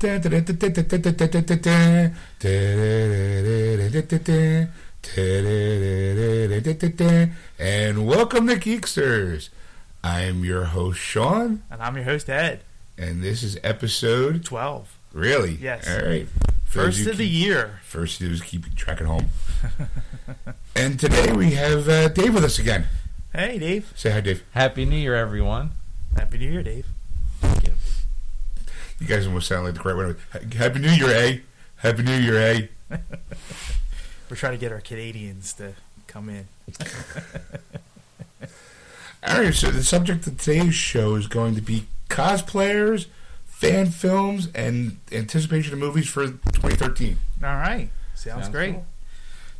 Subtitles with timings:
[0.00, 0.24] And
[8.06, 9.48] welcome to Geeksters.
[10.04, 12.60] I'm your host Sean, And I'm your host, Ed.
[12.96, 14.96] and this is episode 12.
[15.12, 15.88] really Yes.
[15.88, 16.28] All right,
[16.64, 17.80] For First you of the year.
[17.82, 19.30] First to do is keep track at home.
[20.76, 22.84] and today we have uh, Dave with us again.
[23.32, 23.92] Hey, Dave.
[23.96, 24.44] Say hi, Dave.
[24.52, 25.72] Happy New Year, everyone.
[26.16, 26.86] Happy New Year, Dave.
[29.00, 30.50] You guys almost sound like the correct one.
[30.52, 31.38] Happy New Year, eh?
[31.76, 32.96] Happy New Year, eh?
[34.28, 35.74] We're trying to get our Canadians to
[36.06, 36.48] come in.
[39.26, 43.06] All right, so the subject of today's show is going to be cosplayers,
[43.46, 47.16] fan films, and anticipation of movies for 2013.
[47.42, 47.90] All right.
[48.14, 48.72] Sounds, Sounds great.
[48.74, 48.86] cool.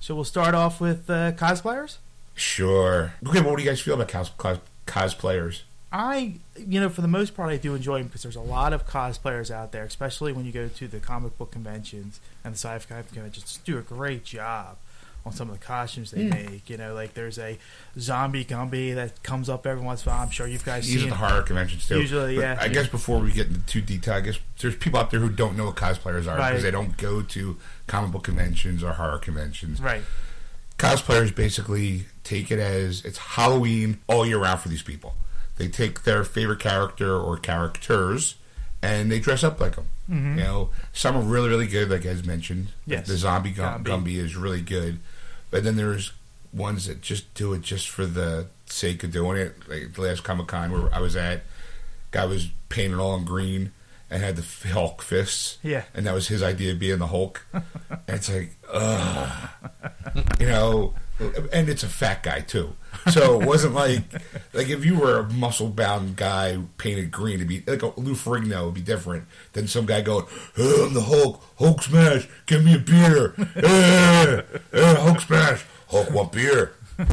[0.01, 1.97] So we'll start off with uh, cosplayers.
[2.35, 3.15] Sure.
[3.27, 5.63] Okay, well, what do you guys feel about cos- cos- cosplayers?
[5.91, 8.73] I, you know, for the most part, I do enjoy them because there's a lot
[8.75, 12.59] of cosplayers out there, especially when you go to the comic book conventions and the
[12.59, 13.45] sci-fi conventions.
[13.45, 14.77] Just do a great job
[15.25, 16.35] on some of the costumes they Yeah.
[16.35, 16.69] make.
[16.69, 17.59] You know, like there's a
[17.99, 20.23] zombie Gumby that comes up every once in a while.
[20.25, 21.09] I'm sure you guys seen.
[21.09, 22.01] the horror conventions, too.
[22.01, 22.59] Usually, But yeah.
[22.61, 25.31] I guess before we get into too detail, I guess there's people out there who
[25.31, 26.51] don't know what cosplayers are Right.
[26.51, 29.81] because they don't go to comic book conventions or horror conventions.
[29.81, 30.03] Right.
[30.79, 35.17] cosplayers basically take it as it's Halloween all year round for these people.
[35.59, 38.37] They take their favorite character or characters
[38.81, 39.87] and they dress up like them.
[40.11, 40.37] Mhm.
[40.39, 42.69] You know, some are really, really good, like as mentioned.
[42.87, 43.07] Yes.
[43.09, 44.15] The zombie Gum- Gumby.
[44.15, 45.01] Gumby is really good.
[45.51, 46.13] But then there's
[46.53, 49.57] ones that just do it just for the sake of doing it.
[49.69, 51.43] Like the last Comic Con where I was at,
[52.13, 53.73] guy was painted all in green
[54.11, 55.83] and had the Hulk fists Yeah.
[55.93, 57.45] and that was his idea of being the Hulk.
[57.53, 57.63] and
[58.09, 59.49] it's like, ugh,
[60.41, 60.95] you know,
[61.53, 62.75] and it's a fat guy too.
[63.11, 64.03] So it wasn't like
[64.59, 68.15] like if you were a muscle bound guy painted green, it'd be like a Lou
[68.15, 72.75] Ferrigno would be different than some guy going, I'm the Hulk, Hulk smash, give me
[72.75, 73.35] a beer,
[74.75, 76.73] Hulk smash, Hulk want beer.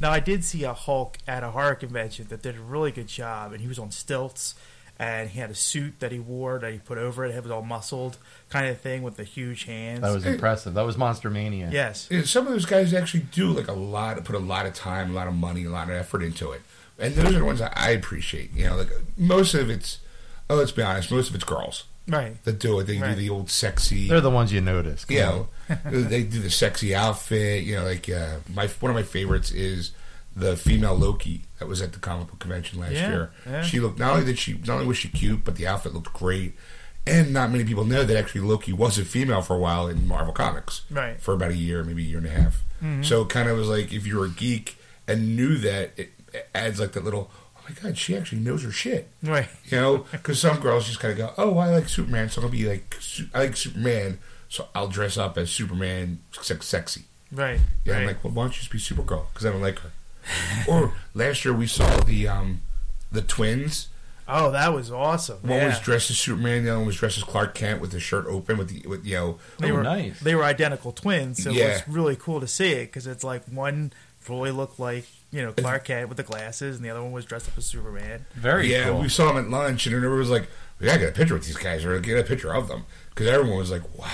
[0.00, 3.06] Now, I did see a Hulk at a horror convention that did a really good
[3.06, 4.54] job, and he was on stilts,
[4.98, 7.34] and he had a suit that he wore that he put over it.
[7.34, 8.16] It was all muscled,
[8.48, 10.02] kind of thing, with the huge hands.
[10.02, 10.74] That was impressive.
[10.74, 11.70] That was Monster Mania.
[11.72, 14.74] yes, Yeah, some of those guys actually do like a lot, put a lot of
[14.74, 16.62] time, a lot of money, a lot of effort into it,
[16.98, 18.52] and those are the ones that I appreciate.
[18.52, 19.98] You know, like most of it's,
[20.48, 22.42] oh, let's be honest, most of it's girls right.
[22.44, 22.84] that do it.
[22.84, 23.10] They Right.
[23.10, 25.04] do the old sexy, They're the ones you notice.
[25.04, 25.22] Come you
[25.84, 27.64] know, they do the sexy outfit.
[27.64, 29.90] You know, like uh, my one of my favorites is
[30.36, 33.30] the female Loki that was at the comic book convention last Yeah, year.
[33.46, 33.62] yeah.
[33.62, 36.12] She looked not only did she not only was she cute, but the outfit looked
[36.12, 36.54] great.
[37.06, 40.08] And not many people know that actually Loki was a female for a while in
[40.08, 41.20] Marvel Comics Right.
[41.20, 42.64] for about a year, maybe a year and a half.
[42.82, 43.02] Mm-hmm.
[43.02, 46.12] So it kind of was like if you were a geek and knew that, it,
[46.54, 47.30] adds like that little.
[47.56, 49.08] Oh my god, she actually knows her shit.
[49.22, 49.48] Right.
[49.66, 52.48] You know, because some girls just kind of go, "Oh, I like Superman, so I'll
[52.48, 52.96] be like,
[53.34, 54.18] I like Superman,
[54.48, 57.60] so I'll dress up as Superman, sex- sexy." Right.
[57.84, 58.00] Yeah, right.
[58.00, 59.26] I'm like, well, why don't you just be Supergirl?
[59.32, 59.90] Because I don't like her.
[60.68, 62.60] or last year we saw the um,
[63.12, 63.88] the twins.
[64.26, 65.38] oh, that was awesome.
[65.42, 65.66] One yeah.
[65.68, 68.26] was dressed as Superman, the other one was dressed as Clark Kent with his shirt
[68.26, 70.18] open, with the with you know, they Oh, were nice.
[70.20, 71.64] They were identical twins, so Yeah.
[71.64, 75.42] it was really cool to see it because it's like one fully looked like you
[75.42, 78.24] know Clark Kent with the glasses, and the other one was dressed up as Superman.
[78.34, 78.84] Very yeah.
[78.90, 79.00] cool.
[79.00, 80.48] We saw them at lunch, and everyone was like,
[80.80, 83.26] "We gotta get a picture with these guys, or get a picture of them," because
[83.26, 84.06] everyone was like, "Wow."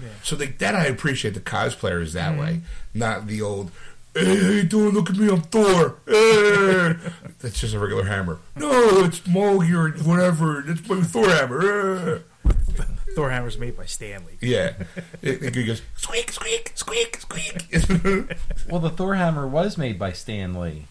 [0.00, 0.08] Yeah.
[0.22, 2.60] So like that, I appreciate the cosplayers that way,
[2.94, 3.70] not the old.
[4.20, 4.94] Hey, how you doing?
[4.94, 5.96] Look at me, I'm Thor.
[6.06, 6.94] Hey.
[7.38, 8.38] That's just a regular hammer.
[8.54, 10.62] No, it's Mogi or whatever.
[10.66, 12.22] It's my Thor hammer.
[12.44, 12.84] Hey.
[13.14, 14.36] Thor hammer's made by Stanley.
[14.42, 14.74] Yeah.
[15.22, 18.36] It, it goes squeak, squeak, squeak, squeak.
[18.68, 20.84] well, the Thor hammer was made by Stanley.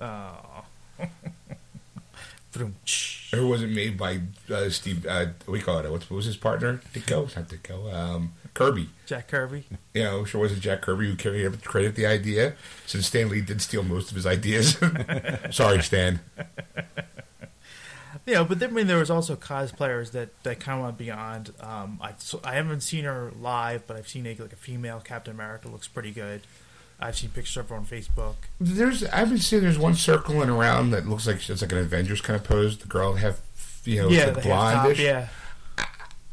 [0.00, 0.64] Oh.
[2.52, 3.34] Vroom, tsh.
[3.34, 4.20] it wasn't made by
[4.50, 5.04] uh, Steve.
[5.06, 5.90] Uh, we call it.
[5.90, 6.80] What's, what was his partner?
[6.94, 7.36] Ditko?
[7.36, 7.92] Not Ditko.
[7.92, 8.88] Um, Kirby.
[9.06, 9.64] Jack Kirby.
[9.92, 12.54] You know, sure wasn't Jack Kirby who carried credit the idea,
[12.86, 14.78] since Stan Lee did steal most of his ideas.
[15.50, 16.20] Sorry, Stan.
[18.26, 21.52] Know, but then, I mean, there was also cosplayers that, that kind of went beyond.
[21.60, 25.02] Um, I, so I haven't seen her live, but I've seen a, like a female
[25.04, 26.40] Captain America looks pretty good.
[26.98, 28.36] I've seen pictures of her on Facebook.
[28.58, 32.22] There's, I've been seeing there's one circling around that looks like it's like an Avengers
[32.22, 32.78] kind of pose.
[32.78, 33.40] The girl have,
[33.84, 34.98] you know, yeah, like the half top, blondish.
[34.98, 35.28] yeah,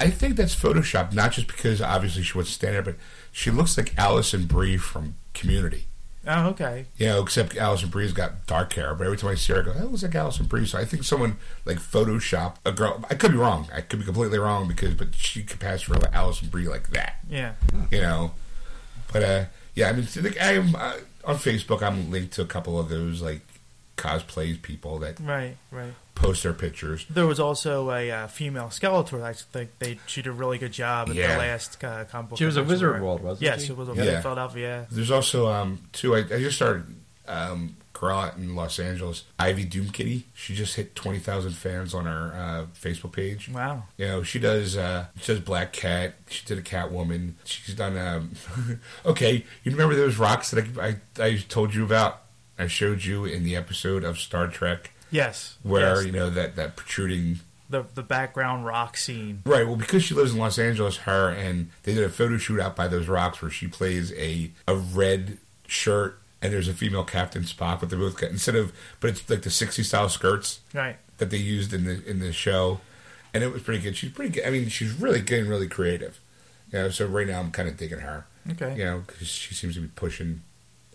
[0.01, 3.01] I think that's Photoshop, not just because obviously she wasn't standing there, but
[3.31, 5.86] she looks like Alison Brie from Community.
[6.25, 6.86] Oh, okay.
[6.98, 9.65] You know, except Alison Brie's got dark hair, but every time I see her, I
[9.65, 10.65] go, that looks like Alison Brie.
[10.65, 13.03] So I think someone like Photoshop a girl.
[13.12, 13.68] I could be wrong.
[13.71, 17.18] I could be completely wrong because, but she could pass for Alison Brie like that.
[17.30, 17.53] Yeah.
[17.92, 18.31] You know,
[19.13, 19.45] but uh,
[19.75, 19.89] yeah.
[19.89, 20.07] I mean,
[20.42, 21.83] I'm uh, on Facebook.
[21.83, 23.42] I'm linked to a couple of those like
[23.98, 25.57] cosplays people that Right.
[25.69, 25.94] Right.
[26.22, 27.06] Post their pictures.
[27.10, 29.24] There was also a uh, female Skeletor.
[29.24, 31.34] I think they she did a really good job at Yeah.
[31.34, 32.40] the last uh, comic book.
[32.40, 33.72] She was a Wizard where- World, wasn't yes, she?
[33.72, 34.22] it was a Yeah.
[34.22, 34.86] Philadelphia.
[34.92, 36.16] There's also um two.
[36.16, 36.84] I, I just started
[37.28, 40.24] um girl out in Los Angeles, Ivy Doomkitty.
[40.34, 43.50] She just hit twenty thousand fans on her uh, Facebook page.
[43.50, 43.84] Wow.
[43.98, 46.14] You know, she does uh she does Black Cat.
[46.30, 47.34] She did a Catwoman.
[47.46, 48.32] She's done um
[49.08, 52.22] okay, you remember those rocks that I, I I told you about?
[52.60, 55.58] I showed you in the episode of Star Trek Yes.
[55.63, 56.06] where, yes.
[56.06, 59.42] you know, that that protruding the the background rock scene.
[59.46, 59.66] Right.
[59.68, 62.75] Well, because she lives in Los Angeles, her and they did a photo shoot out
[62.75, 65.38] by those rocks where she plays a a red
[65.68, 69.30] shirt and there's a female Captain Spock, but they're both got instead of but it's
[69.30, 70.98] like the '60s style skirts Right.
[71.18, 72.81] that they used in the in the show,
[73.34, 73.96] and it was pretty good.
[73.96, 74.46] She's pretty good.
[74.46, 76.19] I mean, she's really getting really creative.
[76.72, 78.25] You know, so right now I'm kind of digging her.
[78.50, 78.75] Okay.
[78.78, 80.42] You know, because she seems to be pushing,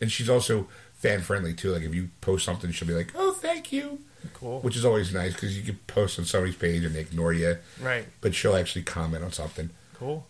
[0.01, 0.67] and she's also
[1.09, 1.71] fan friendly too.
[1.73, 4.01] Like if you post something, she'll be like, "Oh, thank you,"
[4.35, 4.61] Cool.
[4.61, 7.57] which is always nice because you can post on somebody's page and they ignore you
[7.81, 8.07] right.
[8.21, 9.71] but she'll actually comment on something.
[9.95, 10.27] Cool.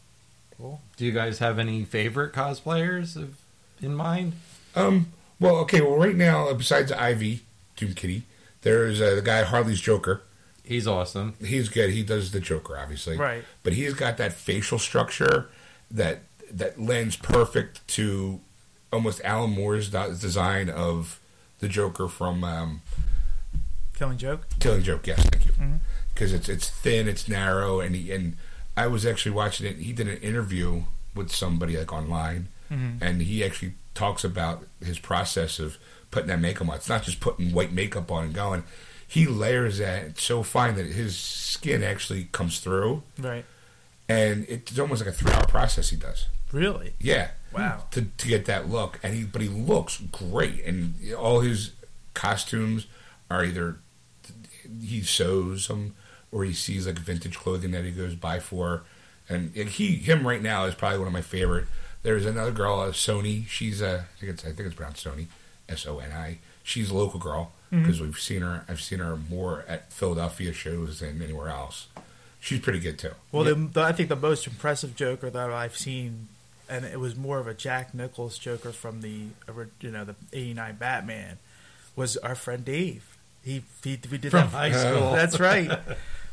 [0.57, 0.81] Cool.
[0.97, 3.37] Do you guys have any favorite cosplayers of,
[3.83, 4.33] in mind?
[4.75, 7.41] Um, well, okay, well, right now, uh, besides Ivy,
[7.77, 8.23] Doomkitty,
[8.63, 10.23] there's uh, the guy Harley's Joker.
[10.65, 11.35] He's awesome.
[11.45, 11.91] He's good.
[11.91, 13.45] He does the Joker, obviously, Right.
[13.63, 15.49] But he's got that facial structure
[15.91, 16.21] that
[16.51, 18.41] that lends perfect to
[18.97, 21.21] almost Alan Moore's design of
[21.61, 22.83] the Joker from um,
[23.95, 24.47] Killing joke.
[24.59, 25.07] Killing Joke.
[25.07, 25.53] Yes, thank you.
[25.53, 25.79] Mhm.
[26.13, 28.37] Because it's it's thin, it's narrow, and he and
[28.77, 29.77] I was actually watching it.
[29.77, 30.83] He did an interview
[31.15, 32.99] with somebody like online, Mhm.
[33.01, 35.79] and he actually talks about his process of
[36.11, 36.75] putting that makeup on.
[36.77, 38.65] It's not just putting white makeup on and going.
[39.09, 43.45] He layers that so fine that his skin actually comes through, Right.
[44.09, 46.27] and it's almost like a three-hour process he does.
[46.53, 46.95] Really.
[47.01, 47.85] Yeah, Wow.
[47.93, 51.73] to to get that look, and he but he looks great, and all his
[52.15, 52.87] costumes
[53.31, 53.77] are either
[54.83, 55.95] he sews them
[56.33, 58.83] or he sees like vintage clothing that he goes by for,
[59.29, 61.67] and he him right now is probably one of my favorite.
[62.03, 63.47] There's another girl, uh, Sony.
[63.49, 65.27] She's uh, I think it's I think it's pronounced Sony,
[65.69, 66.39] S O N I.
[66.63, 68.65] She's a local girl because we've seen her.
[68.69, 71.89] I've seen her more at Philadelphia shows than anywhere else.
[72.41, 73.11] She's pretty good too.
[73.33, 76.29] Well, the, the, I think the most impressive Joker that I've seen,
[76.69, 79.27] and it was more of a Jack Nichols Joker from the
[79.81, 81.39] you know the '89 Batman,
[81.95, 83.17] was our friend Dave.
[83.43, 85.13] He, he we did From that high school.
[85.13, 85.71] That's right.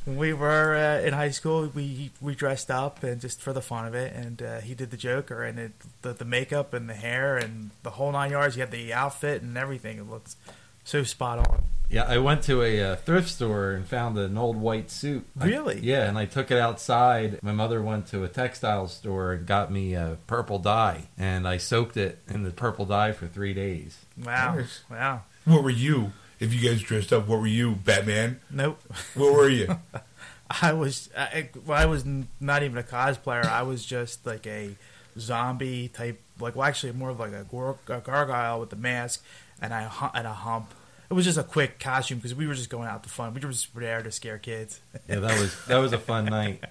[0.06, 3.62] When we were uh, in high school, we we dressed up and just for the
[3.62, 5.72] fun of it, and uh, he did the Joker and it,
[6.02, 8.56] the the makeup and the hair and the whole nine yards.
[8.56, 10.00] He had the outfit and everything.
[10.00, 10.36] It looks
[10.84, 11.64] so spot on.
[11.94, 15.26] Yeah, I went to a uh, thrift store and found an old white suit.
[15.40, 15.80] I- Really?
[15.82, 17.38] yeah, and I took it outside.
[17.44, 21.58] My mother went to a textile store and got me a purple dye, and I
[21.58, 24.06] soaked it in the purple dye for three days.
[24.18, 24.82] Wow, Nice.
[24.90, 25.22] wow.
[25.46, 26.14] What were you?
[26.40, 28.40] If you guys dressed up, what were you, Batman?
[28.50, 28.82] Nope.
[29.14, 29.78] What were you?
[30.62, 33.46] I was I, well, I was n- not even a cosplayer.
[33.46, 34.76] I was just like a
[35.20, 39.24] zombie type, like well, actually more of like a, gor- a gargoyle with a mask
[39.62, 40.74] and I hu- and a hump.
[41.14, 43.36] It was just a quick costume because we were just going out to fun.
[43.36, 44.80] We were just there to scare kids.
[45.08, 46.64] Yeah, that was that was a fun night.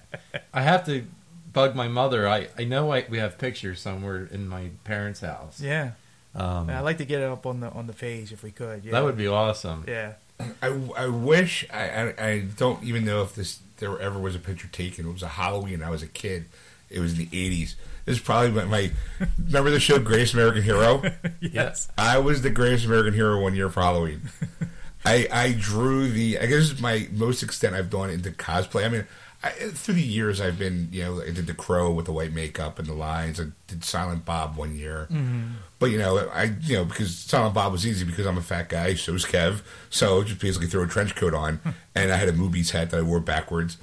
[0.53, 1.05] I have to
[1.53, 2.27] bug my mother.
[2.27, 5.61] I I know I, we have pictures somewhere in my parents' house.
[5.61, 5.91] Yeah,
[6.35, 8.83] Um, I'd like to get it up on the on the page if we could.
[8.83, 9.85] Yeah, That would be awesome.
[9.87, 10.15] Yeah,
[10.61, 14.39] I, I wish I, I I don't even know if this there ever was a
[14.39, 15.07] picture taken.
[15.07, 15.81] It was a Halloween.
[15.81, 16.47] I was a kid.
[16.89, 17.77] It was in the eighties.
[18.05, 18.91] This is probably my, my
[19.37, 21.03] remember the show Greatest American Hero.
[21.39, 21.89] yes.
[21.97, 24.29] I was the Greatest American Hero one year for Halloween.
[25.05, 26.39] I I drew the.
[26.39, 28.85] I guess it's my most extent I've gone into cosplay.
[28.85, 29.07] I mean,
[29.43, 32.31] I, through the years I've been you know I did the Crow with the white
[32.31, 33.39] makeup and the lines.
[33.41, 35.07] I did Silent Bob one year.
[35.11, 35.55] Mm-hmm.
[35.79, 38.69] But you know, I you know because Silent Bob was easy because I'm a fat
[38.69, 38.93] guy.
[38.95, 39.61] So is Kev.
[39.89, 41.59] So just basically throw a trench coat on,
[41.95, 43.77] and I had a Movies hat that I wore backwards.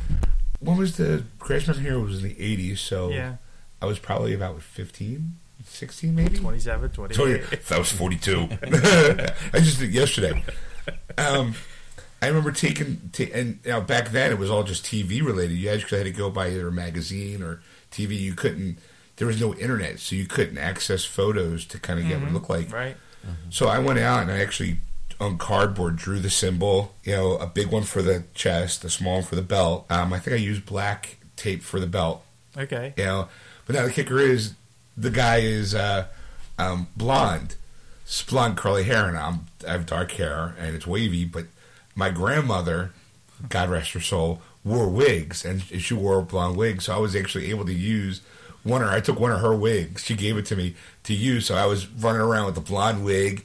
[0.61, 2.01] When was the Greatest American Hero?
[2.01, 2.79] It was in the '80s.
[2.79, 3.37] So Yeah,
[3.83, 5.35] I was probably about what, 15,
[5.65, 6.37] 16 maybe.
[6.39, 7.17] 27, 28.
[7.17, 8.49] 20, that was 42.
[9.53, 10.43] I just did yesterday.
[11.19, 11.55] Um,
[12.23, 15.55] I remember taking, ta- and you know, back then it was all just TV related.
[15.57, 18.19] You actually had to go by either a magazine or TV.
[18.19, 18.79] You couldn't,
[19.17, 22.35] there was no internet, so you couldn't access photos to kind of get what it
[22.35, 22.73] looked like.
[22.73, 22.97] Right.
[23.51, 24.79] So I went out and I actually,
[25.21, 29.15] on cardboard, drew the symbol, you know, a big one for the chest, a small
[29.17, 29.85] one for the belt.
[29.91, 32.23] Um, I think I used black tape for the belt
[32.57, 32.95] Okay.
[32.97, 33.29] you know.
[33.71, 34.55] But now the kicker is
[34.97, 36.07] the guy is uh,
[36.59, 37.55] um, blonde,
[38.29, 41.25] blonde curly hair, and I'm I have dark hair and it's wavy.
[41.25, 41.47] But
[41.95, 42.91] my grandmother,
[43.49, 47.15] God rest her soul, wore wigs, and she wore a blonde wig, so I was
[47.15, 48.23] actually able to use
[48.65, 48.95] one of her.
[48.97, 50.03] I took one of her wigs.
[50.05, 50.75] She gave it to me
[51.05, 53.45] to use, so I was running around with a blonde wig,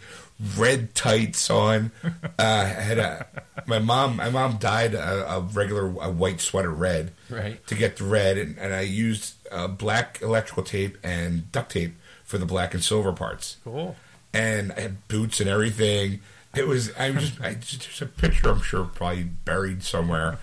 [0.57, 1.91] red tights on.
[2.03, 3.27] Uh, I had a
[3.67, 4.15] my mom.
[4.17, 7.65] My mom dyed a, a regular a white sweater red Right.
[7.67, 11.95] to get the red, and, and I used uh, black electrical tape and duct tape
[12.23, 13.57] for the black and silver parts.
[13.63, 13.95] Cool.
[14.33, 16.19] And I had boots and everything.
[16.55, 16.93] It was.
[16.97, 17.39] I just.
[17.41, 18.49] I just there's a picture.
[18.49, 20.37] I'm sure probably buried somewhere.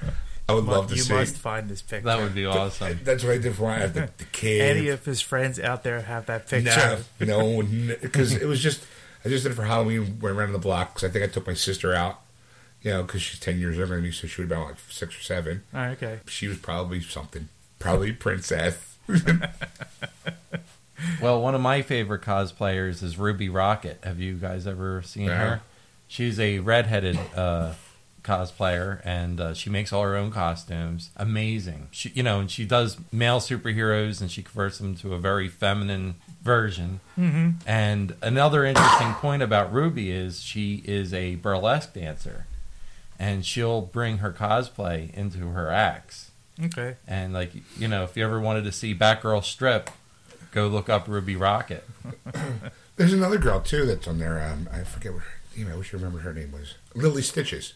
[0.49, 1.13] I would love to you see.
[1.13, 2.05] You must find this picture.
[2.05, 3.01] That would be awesome.
[3.05, 4.77] That's what I did for my the, the kid.
[4.77, 7.05] Any of his friends out there have that picture?
[7.21, 8.85] No, you know, because it was just
[9.25, 10.19] I just did it for Halloween.
[10.21, 12.21] Went around the block because I think I took my sister out.
[12.83, 14.79] You know, because she's ten years younger than me, so she would have been like
[14.89, 15.63] six or seven.
[15.73, 16.19] Oh, okay.
[16.27, 18.92] She was probably something, probably princess.
[21.21, 23.99] Well, one of my favorite cosplayers is Ruby Rocket.
[24.05, 25.45] Have you guys ever seen Uh-huh.
[25.45, 25.61] her?
[26.09, 27.75] She's a redheaded uh,
[28.23, 31.11] cosplayer, and uh, she makes all her own costumes.
[31.17, 31.89] Amazing.
[31.91, 35.49] She, you know, and she does male superheroes, and she converts them to a very
[35.49, 37.01] feminine version.
[37.19, 37.51] Mm-hmm.
[37.67, 42.47] And another interesting point about Ruby is she is a burlesque dancer,
[43.19, 46.31] and she'll bring her cosplay into her acts.
[46.65, 46.97] Okay.
[47.07, 49.91] And like you know, if you ever wanted to see Batgirl strip,
[50.53, 51.85] go look up Ruby Rocket.
[52.97, 54.41] There's another girl too that's on there.
[54.43, 55.69] Um, I forget what her name.
[55.73, 57.75] I wish I remembered her name was Lily Stitches.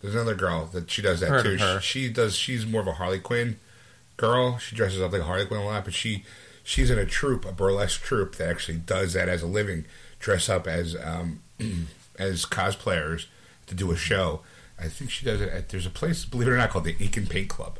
[0.00, 1.54] There's another girl that she does that Heard too.
[1.54, 1.80] of her.
[1.80, 2.36] She, she does.
[2.36, 3.58] She's more of a Harley Quinn
[4.16, 4.58] girl.
[4.58, 6.24] She dresses up like a Harley Quinn a lot, but she
[6.62, 9.86] she's in a troupe, a burlesque troupe that actually does that as a living.
[10.18, 11.40] Dress up as um,
[12.18, 13.26] as cosplayers
[13.68, 14.40] to do a show.
[14.80, 15.48] I think she does it.
[15.48, 17.78] At, there's a place, believe it or not, called the Ink and Paint Club.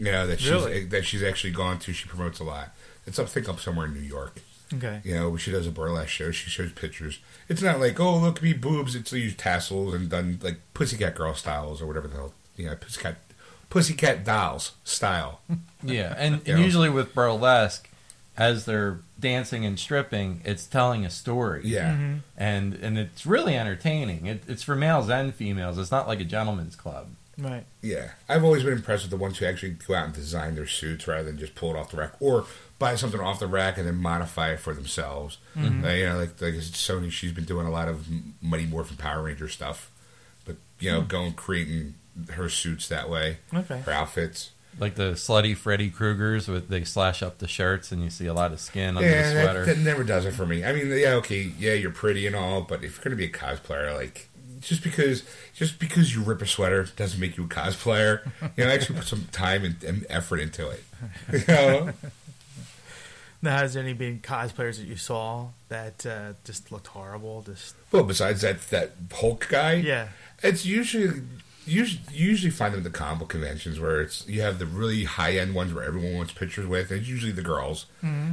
[0.00, 0.84] You know that she's Really?
[0.86, 1.92] that she's actually gone to.
[1.92, 2.70] She promotes a lot.
[3.06, 4.40] It's up, I think up somewhere in New York.
[4.72, 5.00] Okay.
[5.04, 6.30] You know, she does a burlesque show.
[6.30, 7.18] She shows pictures.
[7.48, 8.94] It's not like, oh, look at me boobs.
[8.94, 12.34] It's used tassels and done like Pussycat Girl styles or whatever the hell.
[12.56, 13.16] You know, Pussycat,
[13.68, 15.40] Pussycat Dolls style.
[15.82, 17.88] Yeah, and, and usually with burlesque,
[18.36, 21.62] as they're dancing and stripping, it's telling a story.
[21.64, 21.92] Yeah.
[21.94, 22.14] Mm-hmm.
[22.36, 24.26] and and it's really entertaining.
[24.26, 25.78] It, it's for males and females.
[25.78, 27.08] It's not like a gentleman's club.
[27.38, 27.64] Right.
[27.82, 28.10] Yeah.
[28.28, 31.06] I've always been impressed with the ones who actually go out and design their suits
[31.08, 32.44] rather than just pull it off the rack or
[32.78, 35.38] buy something off the rack and then modify it for themselves.
[35.56, 35.84] Mm-hmm.
[35.84, 38.06] Uh, you know, like, like Sony, she's been doing a lot of
[38.42, 39.90] Mighty Morphin Power Ranger stuff.
[40.44, 41.94] But, you know, going creating
[42.32, 43.80] her suits that way, Okay.
[43.80, 44.50] her outfits.
[44.78, 48.32] Like the slutty Freddy Kruegers, with they slash up the shirts and you see a
[48.34, 49.64] lot of skin under Yeah, the that, sweater.
[49.66, 50.64] that never does it for me.
[50.64, 53.30] I mean, yeah, okay, yeah, you're pretty and all, but if you're gonna be a
[53.30, 54.28] cosplayer, like
[54.60, 55.24] just because
[55.54, 58.30] just because you rip a sweater doesn't make you a cosplayer.
[58.56, 60.84] You know, actually put some time and, and effort into it.
[61.32, 61.92] You know?
[63.42, 67.42] Now, has there any been cosplayers that you saw that uh, just looked horrible?
[67.42, 70.08] Just well, besides that that Hulk guy, yeah.
[70.42, 71.22] it's usually.
[71.66, 75.04] Usually, you usually find them at the comic conventions where it's you have the really
[75.04, 76.90] high end ones where everyone wants pictures with.
[76.90, 77.86] And it's usually the girls,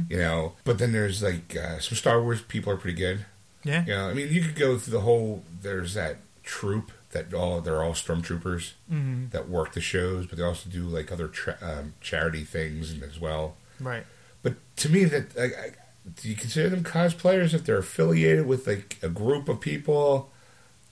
[0.08, 0.54] you know.
[0.64, 3.26] But then there's like uh, some Star Wars people are pretty good.
[3.64, 3.84] Yeah.
[3.84, 5.42] You know, I mean, you could go through the whole.
[5.62, 9.28] There's that troop that all they're all stormtroopers Mm-hmm.
[9.30, 13.02] that work the shows, but they also do like other tra- um, charity things and
[13.02, 13.56] as well.
[13.80, 14.04] Right.
[14.42, 15.70] But to me, that I, I,
[16.20, 20.30] do you consider them cosplayers if they're affiliated with like a group of people?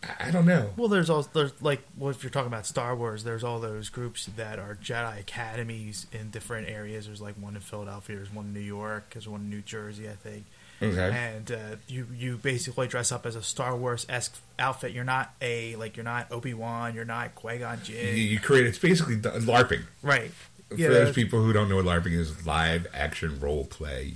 [0.02, 0.70] I, I don't know.
[0.76, 3.88] Well, there's also there's like well, if you're talking about Star Wars, there's all those
[3.88, 7.06] groups that are Jedi academies in different areas.
[7.06, 10.08] There's like one in Philadelphia, there's one in New York, there's one in New Jersey,
[10.08, 10.44] I think.
[10.82, 11.10] Okay.
[11.10, 11.56] And uh,
[11.88, 14.92] you you basically dress up as a Star Wars esque outfit.
[14.92, 18.38] You're not a like you're not Obi Wan, you're not Qui Gon You, Jinn, you
[18.40, 19.84] create it's basically LARPing.
[20.02, 20.30] right?
[20.68, 24.14] For Yeah, those people who don't know what LARPing is, live action role play.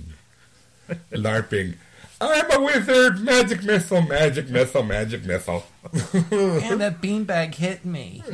[1.11, 1.75] LARPing.
[2.19, 3.19] I'm a wizard.
[3.21, 4.03] Magic missile.
[4.03, 4.83] Magic missile.
[4.83, 5.65] Magic missile.
[5.93, 8.23] and that beanbag hit me.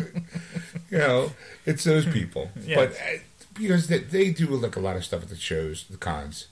[0.89, 1.31] You know,
[1.65, 2.50] it's those people.
[2.65, 2.75] Yeah.
[2.77, 3.17] But uh,
[3.60, 6.48] because they, they do like a lot of stuff at the shows, the cons.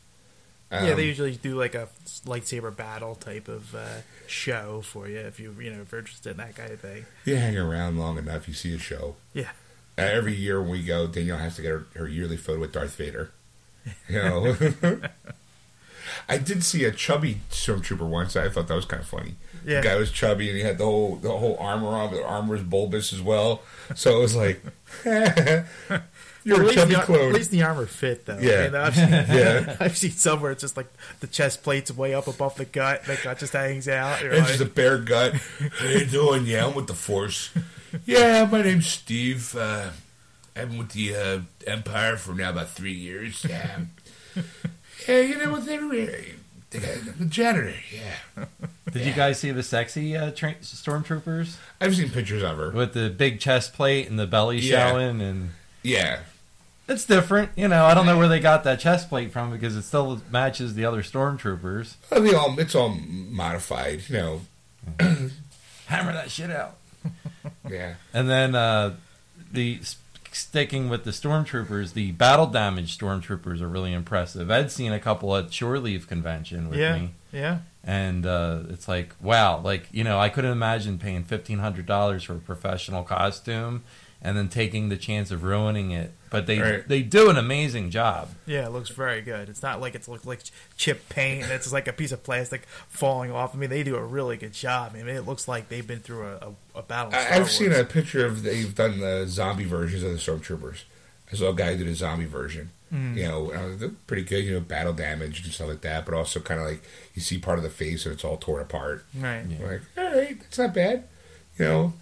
[0.84, 1.88] Yeah, Um, they usually do like a
[2.26, 6.32] lightsaber battle type of uh, show for you if you you know if you're interested
[6.32, 7.06] in that kind of thing.
[7.26, 9.16] you hang around long enough, you see a show.
[9.34, 9.50] Yeah.
[9.98, 12.96] Uh, every year we go, Danielle has to get her, her yearly photo with Darth
[12.96, 13.32] Vader.
[14.10, 14.56] You know,
[16.30, 18.36] I did see a chubby stormtrooper once.
[18.36, 19.36] I thought that was kind of funny.
[19.66, 19.82] Yeah.
[19.82, 22.26] The guy was chubby and he had the whole the whole armor on, but the
[22.26, 23.62] armor was bulbous as well.
[23.96, 24.62] So it was like,
[26.46, 27.28] you're at a least chubby the, clone.
[27.30, 28.38] At least the armor fit though.
[28.40, 28.54] Yeah.
[28.60, 30.88] I mean, I've, seen, yeah, I've seen some where it's just like
[31.20, 34.22] the chest plate's way up above the gut, the gut just hangs out.
[34.22, 35.34] It's like, just a bare gut.
[35.80, 36.46] How you doing?
[36.46, 37.50] Yeah, I'm with the Force.
[38.06, 39.56] Yeah, my name's Steve.
[39.56, 39.90] Uh,
[40.56, 43.46] I've been with the uh, Empire for now about three years.
[43.48, 43.80] Yeah,
[45.08, 45.66] yeah, you know what?
[45.66, 45.82] They're
[46.70, 47.74] the, guy, the janitor.
[47.94, 48.46] Yeah,
[48.92, 52.72] Did you guys see the sexy uh, tra- stormtroopers I've seen pictures of her.
[52.72, 54.92] with the big chest plate and the belly Yeah.
[54.92, 55.22] showing?
[55.22, 55.50] And
[55.84, 56.22] Yeah,
[56.88, 57.86] it's different, you know.
[57.86, 60.86] I don't know where they got that chest plate from because it still matches the
[60.86, 61.96] other stormtroopers.
[62.12, 64.08] I mean, all it's all modified.
[64.08, 64.42] You know,
[65.88, 66.78] Hammer that shit out.
[67.68, 67.96] Yeah.
[68.14, 68.96] And then uh,
[69.52, 69.80] the
[70.32, 74.52] sticking with the stormtroopers, the battle damage stormtroopers are really impressive.
[74.52, 77.60] I'd seen a couple at Shore Leave convention with yeah, me, yeah.
[77.84, 82.24] and uh, it's like wow, like you know, I couldn't imagine paying fifteen hundred dollars
[82.24, 83.84] for a professional costume
[84.22, 86.12] and then taking the chance of ruining it.
[86.36, 86.88] But they Right.
[86.88, 88.30] they do an amazing job.
[88.46, 89.48] Yeah, it looks very good.
[89.50, 90.42] It's not like it's look like
[90.78, 91.46] chip paint.
[91.50, 93.56] It's like a piece of plastic falling off.
[93.56, 94.92] I mean, they do a really good job.
[94.94, 96.36] I mean, it looks like they've been through a,
[96.76, 97.14] a, a battle.
[97.16, 100.84] I, Star I've seen a picture of they've done the zombie versions of the stormtroopers.
[101.32, 102.72] I saw a guy do the zombie version.
[102.94, 103.16] Mm.
[103.18, 104.44] You know, and I was- they're pretty good.
[104.46, 106.06] You know, battle damage and stuff like that.
[106.06, 106.84] But also kind of like
[107.16, 109.06] you see part of the face and it's all torn apart.
[109.18, 109.44] right.
[109.50, 109.66] Yeah.
[109.68, 111.06] Like, all right, that's not bad.
[111.58, 111.94] You know,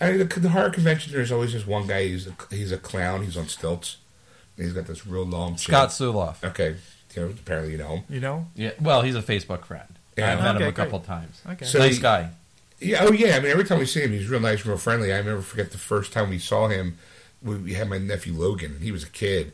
[0.00, 1.12] I mean, the, the horror convention.
[1.12, 2.04] There's always this one guy.
[2.08, 3.22] He's a, he's a clown.
[3.22, 3.96] He's on stilts.
[4.56, 5.50] And he's got this real long.
[5.56, 5.58] chin.
[5.74, 6.42] Scott Suloff.
[6.44, 6.76] Okay,
[7.14, 8.04] you know, apparently you know him.
[8.08, 8.46] You know?
[8.54, 9.86] Yeah, well, he's a Facebook friend.
[10.16, 10.32] Yeah.
[10.32, 10.74] I met Okay, him a great.
[10.76, 11.40] couple times.
[11.48, 11.64] Okay.
[11.64, 12.30] So- nice he- guy.
[12.82, 13.36] Yeah, oh yeah.
[13.36, 15.12] I mean, every time we see him, he's real nice, real friendly.
[15.12, 16.96] I never forget the first time we saw him.
[17.42, 19.52] We, we had my nephew Logan, and he was a kid,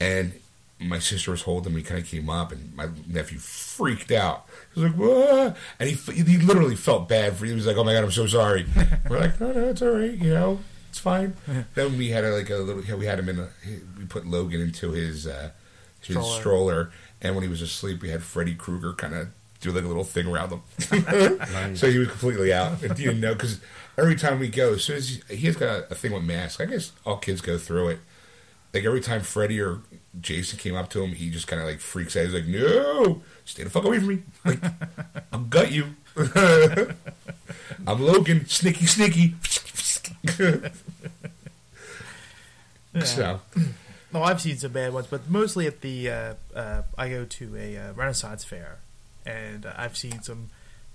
[0.00, 0.32] and
[0.80, 1.78] my sister was holding him.
[1.78, 4.46] He kind of came up, and my nephew freaked out.
[4.74, 7.44] He was like, "What?" And he he literally felt bad for.
[7.46, 8.66] He was like, "Oh my god, I'm so sorry."
[9.08, 10.12] We're like, "No, no, it's all right.
[10.12, 10.60] You know,
[10.90, 11.34] it's fine."
[11.74, 12.82] then we had a, like a little.
[12.98, 13.38] We had him in.
[13.40, 13.48] A,
[13.98, 15.50] we put Logan into his uh,
[16.00, 16.40] his Stroller.
[16.40, 19.28] stroller, and when he was asleep, we had Freddy Krueger kind of
[19.60, 20.62] do like a little thing around him.
[20.90, 21.78] Nice.
[21.80, 22.82] So he was completely out.
[22.82, 23.60] And you didn't know because
[23.96, 26.60] every time we go, as soon as he, he has got a thing with masks,
[26.60, 27.98] I guess all kids go through it.
[28.74, 29.78] Like every time Freddy or
[30.20, 32.24] Jason came up to him, he just kind of like freaks out.
[32.24, 34.18] He's like, "No, stay the fuck away from me!
[34.44, 34.60] Like,
[35.32, 35.94] I'll gut you.
[37.86, 39.34] I'm Logan, snicky, snicky."
[40.38, 40.68] Yeah.
[43.04, 43.40] So
[44.12, 47.56] No, I've seen some bad ones, but mostly at the uh, uh, I go to
[47.56, 48.80] a uh, Renaissance fair,
[49.24, 50.50] and uh, I've seen some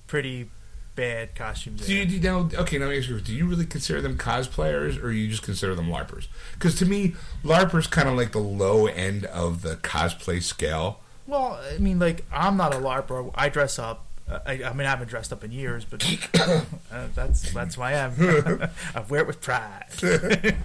[0.05, 0.51] pretty
[0.95, 1.87] bad costumes.
[1.87, 2.07] Do you, there.
[2.07, 2.49] do you now?
[2.61, 5.73] Okay, let me ask you: Do you really consider them cosplayers, or you just consider
[5.73, 6.27] them larpers?
[6.53, 10.99] Because to me, larpers kind of like the low end of the cosplay scale.
[11.27, 13.31] Well, I mean, like I'm not a LARPer.
[13.35, 14.05] I dress up.
[14.27, 16.03] I, I mean, I haven't dressed up in years, but
[16.39, 18.13] uh, that's that's who I am.
[18.95, 19.85] I wear it with pride.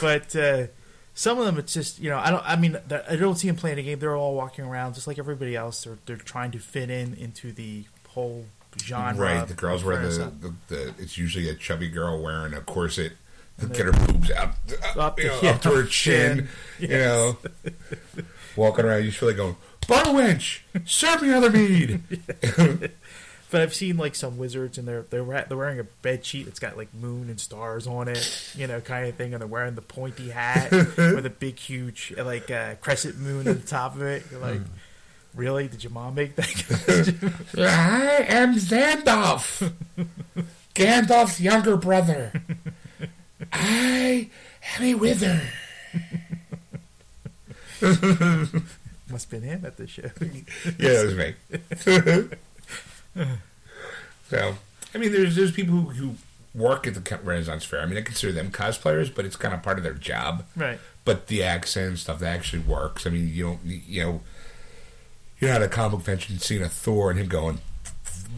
[0.00, 0.66] but uh,
[1.14, 2.42] some of them, it's just you know, I don't.
[2.44, 3.98] I mean, I don't see them playing a game.
[3.98, 5.84] They're all walking around just like everybody else.
[5.84, 8.46] They're they're trying to fit in into the whole
[8.82, 9.22] genre.
[9.22, 10.94] Right, the girls wear the, the, the.
[10.98, 13.12] It's usually a chubby girl wearing a corset
[13.60, 14.50] to get her boobs out,
[14.84, 16.48] up, Up you know, yeah, up to her chin.
[16.78, 17.38] You know,
[18.56, 19.56] walking around, you feel like going,
[19.88, 22.00] "Bar wench, serve me another mead."
[23.54, 26.58] But I've seen like some wizards, and they're they're they're wearing a bed sheet that's
[26.58, 29.76] got like moon and stars on it, you know, kind of thing, and they're wearing
[29.76, 34.02] the pointy hat with a big, huge like uh, crescent moon at the top of
[34.02, 34.24] it.
[34.28, 34.60] You're like,
[35.36, 35.68] really?
[35.68, 37.44] Did your mom make that?
[37.56, 39.72] I am Gandalf,
[40.74, 42.32] Gandalf's younger brother.
[43.52, 44.30] I
[44.76, 45.42] am a wither.
[49.10, 50.10] Must have been him at the show.
[50.78, 51.34] Yeah, it was me.
[54.28, 54.54] so,
[54.94, 56.14] I mean, there's there's people who, who
[56.54, 57.80] work at the Renaissance Fair.
[57.80, 60.44] I mean, I consider them cosplayers, but it's kind of part of their job.
[60.56, 60.78] right.
[61.04, 63.06] But the accent and stuff that actually works.
[63.06, 64.20] I mean, you don't, you know,
[65.38, 67.58] you're not at a comic convention seeing a Thor and him going,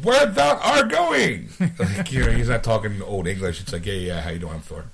[0.03, 3.61] "Where thou are going?" like, you know, he's not talking old English.
[3.61, 4.55] It's like, "Yeah, yeah, how you doing?
[4.55, 4.87] I'm Thor.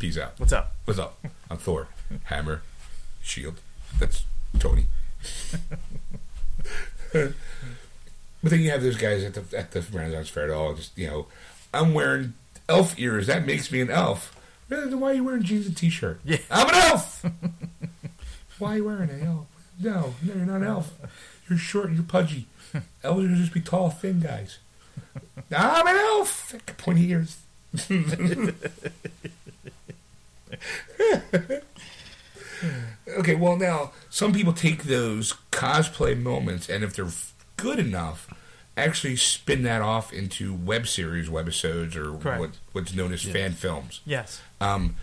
[0.00, 0.32] Peace out.
[0.38, 0.74] What's up?
[0.84, 1.24] What's up?
[1.48, 1.86] I'm Thor.
[2.24, 2.62] Hammer,
[3.30, 3.60] shield.
[3.98, 4.24] That's
[4.58, 4.86] Tony."
[8.42, 10.96] But then you have those guys at the at the Renaissance Fair that all just
[10.96, 11.26] you know,
[11.74, 12.34] I'm wearing
[12.68, 13.26] elf ears.
[13.26, 14.36] That makes me an elf.
[14.68, 14.88] Really?
[14.88, 16.20] Then why are you wearing jeans and t-shirt?
[16.24, 16.38] Yeah.
[16.50, 17.24] I'm an elf.
[18.58, 19.46] why are you wearing an elf?
[19.78, 20.94] No, no, you're not an elf.
[21.48, 22.46] You're short and you're pudgy.
[23.02, 24.58] Elves are just be tall, thin guys.
[25.50, 26.54] I'm an elf.
[26.78, 27.38] Pointy ears.
[33.18, 37.08] Okay, well now some people take those cosplay moments and if they're
[37.56, 38.28] good enough,
[38.76, 42.40] actually spin that off into web series, webisodes, or Correct.
[42.40, 44.00] what, what's known as fan films.
[44.04, 44.40] Yes.
[44.60, 44.96] Um,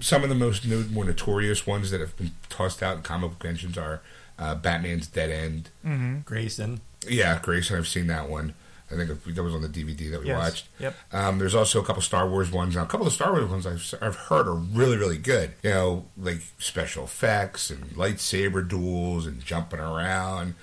[0.00, 3.30] some of the most no, more notorious ones that have been tossed out in comic
[3.30, 4.00] book conventions are
[4.38, 5.70] uh, Batman's Dead End.
[5.84, 6.20] Mm-hmm.
[6.24, 6.80] Grayson.
[7.06, 8.54] Yeah, Grayson, I've seen that one.
[8.90, 10.38] I think that was on the DVD that we Yes.
[10.38, 10.68] watched.
[10.80, 10.96] Yep.
[11.12, 12.74] Um, there's also a couple Star Wars ones.
[12.74, 15.52] Now, a couple of Star Wars ones I've, I've heard are really, really good.
[15.62, 20.54] You know, like special effects and lightsaber duels and jumping around.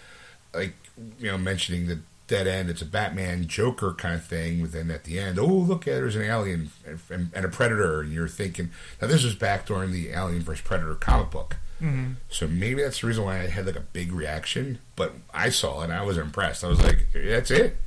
[0.54, 0.74] Like,
[1.20, 4.62] you know, mentioning the dead end, it's a Batman Joker kind of thing.
[4.62, 6.72] But then at the end, oh, look, there's an alien
[7.12, 8.02] and, and a predator.
[8.02, 10.62] And you're thinking, now this was back during the Alien vs.
[10.66, 11.58] Predator comic book.
[11.82, 12.14] Mm-hmm.
[12.30, 14.80] So maybe that's the reason why I had like a big reaction.
[14.96, 16.64] But I saw it and I was impressed.
[16.64, 17.78] I was like, that's it.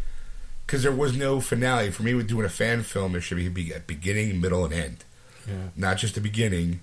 [0.69, 2.13] Because there was no finale for me.
[2.13, 5.05] With doing a fan film, there should be a beginning, middle, and end,
[5.49, 5.55] Yeah.
[5.75, 6.81] not just a beginning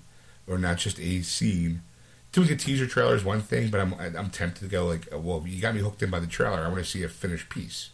[0.48, 1.82] or not just a scene.
[2.32, 5.18] Doing a teaser trailer is one thing, but I'm I'm tempted to go like, uh,
[5.18, 6.58] well, you got me hooked in by the trailer.
[6.64, 7.90] I want to see a finished piece.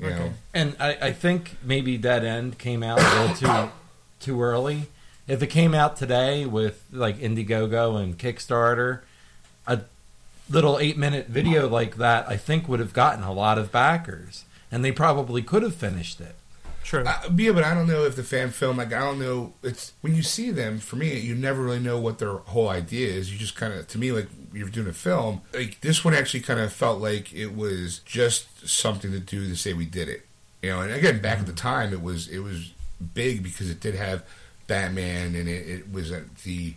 [0.00, 0.16] You Okay.
[0.18, 3.70] know, And I, I think maybe Dead End came out a little too
[4.18, 4.88] too early.
[5.28, 9.00] If it came out today with like Indiegogo and Kickstarter,
[9.66, 9.82] a
[10.50, 14.44] little eight minute video like that, I think would have gotten a lot of backers,
[14.70, 16.36] and they probably could have finished it.
[16.82, 17.04] True.
[17.06, 19.52] Uh, yeah, but I don't know if the fan film, like, I don't know.
[19.62, 20.78] It's when you see them.
[20.78, 23.32] For me, you never really know what their whole idea is.
[23.32, 25.42] You just kind of, to me, like you're doing a film.
[25.52, 29.56] Like this one actually kind of felt like it was just something to do to
[29.56, 30.26] say we did it.
[30.62, 32.72] You know, and again, back at the time, it was it was
[33.14, 34.24] big because it did have
[34.66, 36.74] Batman, and it, it was uh, the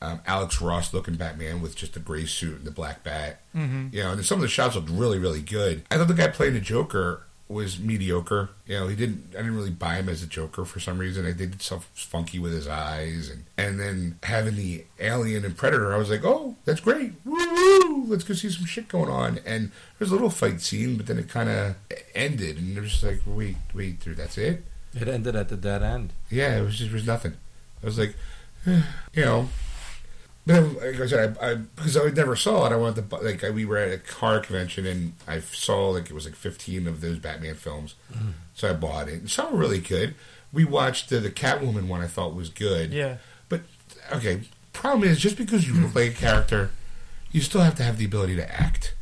[0.00, 3.40] um, Alex Ross looking Batman with just a gray suit and the black bat.
[3.54, 3.88] mm-hmm.
[3.92, 5.82] You know, and some of the shots looked really, really good.
[5.90, 8.50] I thought the guy playing the Joker was mediocre.
[8.66, 9.34] You know, he didn't.
[9.34, 11.26] I didn't really buy him as a Joker for some reason.
[11.26, 15.94] I did stuff funky with his eyes, and and then having the Alien and Predator,
[15.94, 17.12] I was like, oh, that's great.
[17.24, 18.04] Woo woo!
[18.06, 19.38] Let's go see some shit going on.
[19.46, 21.76] And there's a little fight scene, but then it kind of
[22.14, 24.64] ended, and it was just like, wait, wait, dude, that's it.
[24.94, 26.12] It ended at the dead end.
[26.30, 27.34] Yeah, it was just it was nothing.
[27.82, 28.16] I was like,
[28.66, 29.48] you know.
[30.46, 32.72] But then, like I said, I, I because I never saw it.
[32.72, 36.08] I wanted to like I, we were at a car convention and I saw like
[36.08, 38.30] it was like fifteen of those Batman films, mm-hmm.
[38.54, 39.14] so I bought it.
[39.14, 40.14] And some were really good.
[40.52, 42.00] We watched the, the Catwoman one.
[42.00, 42.92] I thought was good.
[42.92, 43.16] Yeah.
[43.48, 43.62] But
[44.12, 46.70] okay, problem is just because you like a character,
[47.32, 48.94] you still have to have the ability to act.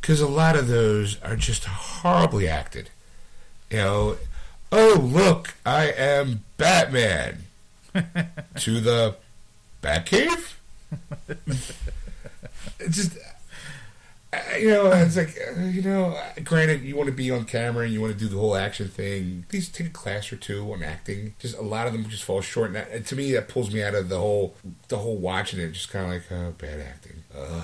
[0.00, 2.90] Because a lot of those are just horribly acted.
[3.70, 4.16] You know,
[4.72, 7.44] oh look, I am Batman.
[8.56, 9.16] to the
[9.82, 10.54] Batcave.
[12.78, 13.16] It's just.
[14.32, 16.18] uh, You know, it's like uh, you know.
[16.44, 18.88] Granted, you want to be on camera and you want to do the whole action
[18.88, 19.44] thing.
[19.48, 21.34] Please take a class or two on acting.
[21.38, 22.68] Just a lot of them just fall short.
[22.68, 24.54] And, that, and to me, that pulls me out of the whole
[24.88, 25.72] the whole watching it.
[25.72, 27.24] Just kind of like oh, bad acting.
[27.36, 27.62] Ugh.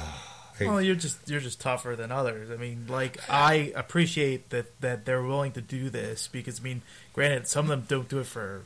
[0.60, 2.50] Well, you're just you're just tougher than others.
[2.50, 6.82] I mean, like I appreciate that that they're willing to do this because I mean,
[7.12, 8.64] granted, some of them don't do it for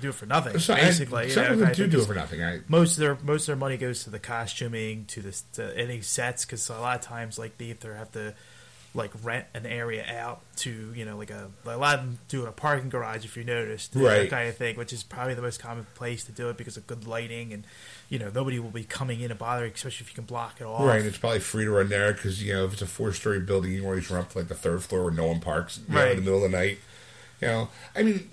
[0.00, 0.58] do it for nothing.
[0.58, 2.42] so I- basically, you some know, of them do do it for nothing.
[2.42, 5.76] I, most of their most of their money goes to the costuming, to the to
[5.78, 8.34] any sets, because a lot of times like they either have to
[8.94, 12.40] like rent an area out to you know like a, a lot of them do
[12.40, 14.30] it in a parking garage if you noticed that Right.
[14.30, 16.86] kind of thing, which is probably the most common place to do it because of
[16.86, 17.64] good lighting and
[18.08, 20.64] you know nobody will be coming in and bothering, especially if you can block it
[20.64, 20.80] off.
[20.80, 23.12] Right, and it's probably free to run there because you know if it's a four
[23.12, 25.40] story building, you can always run up to like the third floor where no one
[25.40, 26.10] parks you know, Right.
[26.12, 26.78] in the middle of the night.
[27.42, 28.30] You know, I mean,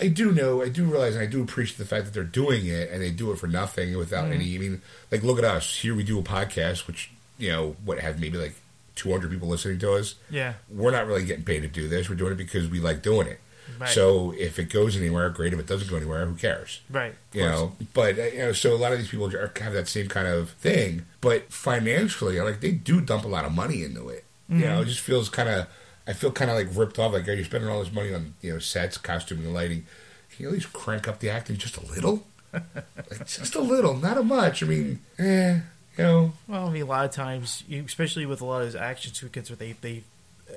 [0.00, 2.66] I do know, I do realize, and I do appreciate the fact that they're doing
[2.66, 4.32] it and they do it for nothing without Mm-hmm.
[4.32, 4.54] any.
[4.54, 5.94] I mean, like look at us here.
[5.94, 8.54] We do a podcast, which you know what have maybe like
[8.96, 10.14] two hundred people listening to us.
[10.30, 10.54] Yeah.
[10.70, 12.08] We're not really getting paid to do this.
[12.08, 13.40] We're doing it because we like doing it.
[13.78, 13.88] Right.
[13.88, 15.52] So if it goes anywhere, great.
[15.52, 16.80] If it doesn't go anywhere, who cares?
[16.90, 17.14] Right.
[17.32, 19.86] you know but uh, you know so a lot of these people are, have that
[19.88, 24.08] same kind of thing but financially like they do dump a lot of money into
[24.08, 25.68] it you know it just feels kind of
[26.10, 28.34] i feel kind of like ripped off like are you spending all this money on
[28.42, 29.86] you know sets costuming and lighting
[30.30, 33.94] can you at least crank up the acting just a little like just a little
[33.96, 35.60] not a much i mean eh
[35.98, 38.66] you know Well, I mean, a lot of times, you, especially with a lot of
[38.72, 40.02] those action sequences, where they, they,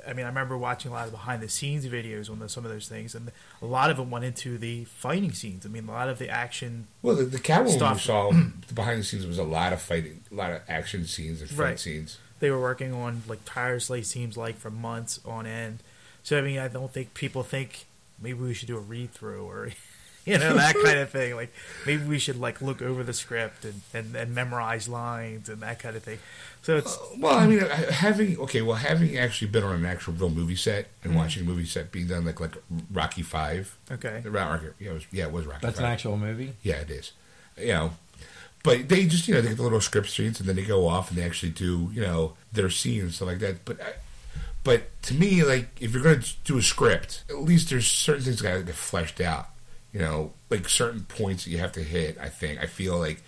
[0.07, 2.63] I mean, I remember watching a lot of behind the scenes videos on the, some
[2.65, 5.65] of those things, and a lot of them went into the fighting scenes.
[5.65, 8.01] I mean, a lot of the action, well the, the catwoman we Stuff.
[8.01, 8.29] saw
[8.67, 11.49] the behind the scenes was a lot of fighting a lot of action scenes and
[11.49, 11.79] fight Right.
[11.79, 15.79] scenes they were working on like tirelessly, seems like for months on end.
[16.23, 17.85] So I mean, I don't think people think
[18.21, 19.69] maybe we should do a read through or.
[20.25, 21.35] You know that kind of thing.
[21.35, 21.51] Like
[21.85, 25.79] maybe we should like look over the script and, and, and memorize lines and that
[25.79, 26.17] kind of thing.
[26.61, 30.13] So it's Well, I mean, uh, having okay, well, having actually been on an actual
[30.13, 31.19] real movie set and Mm-hmm.
[31.19, 32.55] watching a movie set being done like like
[32.89, 34.21] Rocky Five, okay.
[34.23, 35.59] Rocky, yeah, it was yeah, it was Rocky.
[35.61, 36.53] That's an actual movie.
[36.63, 37.11] Yeah, it is.
[37.57, 37.91] You know,
[38.63, 40.87] but they just you know they get the little script scenes and then they go
[40.87, 43.65] off and they actually do you know their scenes and stuff like that.
[43.65, 43.93] But I,
[44.63, 48.23] but to me, like if you're going to do a script, at least there's certain
[48.23, 49.47] things that got to get fleshed out.
[49.91, 52.17] You know, like certain points that you have to hit.
[52.19, 53.21] I think I feel like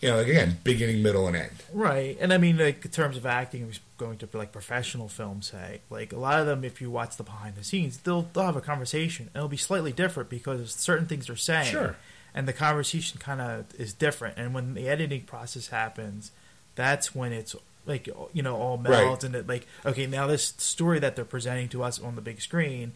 [0.00, 1.64] you know, like again, beginning, middle, and end.
[1.72, 5.08] Right, and I mean, like in terms of acting, it was going to like professional
[5.08, 5.50] films.
[5.50, 8.44] Say, like a lot of them, if you watch the behind the scenes, they'll they'll
[8.44, 11.96] have a conversation, and it'll be slightly different because certain things they're saying, Sure.
[12.38, 14.38] And the conversation kind of is different.
[14.38, 16.30] And when the editing process happens,
[16.76, 19.24] that's when it's like you know all melds Right.
[19.24, 22.40] and it like okay, now this story that they're presenting to us on the big
[22.40, 22.92] screen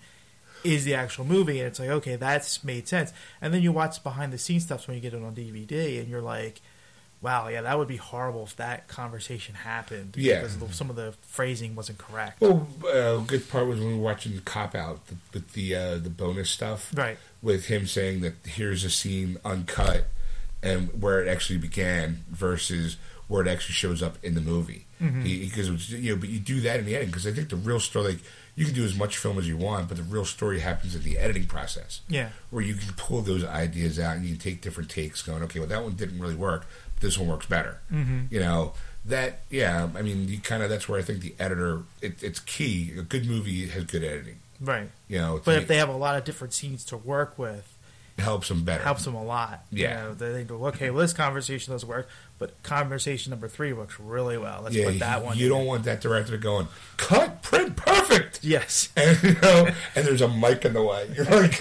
[0.62, 3.12] is the actual movie, and it's like okay, that's made sense.
[3.40, 6.08] And then you watch behind the scenes stuff when you get it on DVD, and
[6.08, 6.60] you're like
[7.20, 10.12] wow, yeah, that would be horrible if that conversation happened.
[10.18, 10.40] Yeah.
[10.40, 12.40] because the, some of the phrasing wasn't correct.
[12.40, 15.52] Well, uh, a good part was when we were watching the cop out the, with
[15.52, 17.16] the uh, the bonus stuff, Right.
[17.42, 20.06] With him saying that here's a scene uncut
[20.62, 24.86] and where it actually began versus where it actually shows up in the movie.
[25.02, 25.22] Mm-hmm.
[25.22, 27.48] Because it was, you know, but you do that in the editing because I think
[27.48, 28.20] the real story, like
[28.54, 31.02] you can do as much film as you want, but the real story happens in
[31.02, 32.02] the editing process.
[32.08, 32.28] Yeah.
[32.50, 35.58] where you can pull those ideas out and you can take different takes, going, okay,
[35.58, 37.80] well that one didn't really work, but this one works better.
[37.92, 38.26] Mm-hmm.
[38.30, 38.74] You know
[39.04, 39.88] that, yeah.
[39.96, 42.92] I mean, you kind of that's where I think the editor it, it's key.
[42.96, 44.38] A good movie has good editing.
[44.62, 44.88] Right.
[45.08, 47.68] You know, But if they have a lot of different scenes to work with,
[48.18, 48.82] it helps them better.
[48.84, 49.64] helps them a lot.
[49.70, 50.02] You Yeah.
[50.02, 54.36] know, they go, okay, well, this conversation doesn't work, but conversation number three works really
[54.38, 54.60] well.
[54.62, 55.36] Let's yeah, put that one.
[55.38, 58.40] you don't want that director going cut, print, perfect.
[58.44, 58.90] Yes.
[58.96, 61.10] And you know, and there's a mic in the way.
[61.16, 61.58] You're like,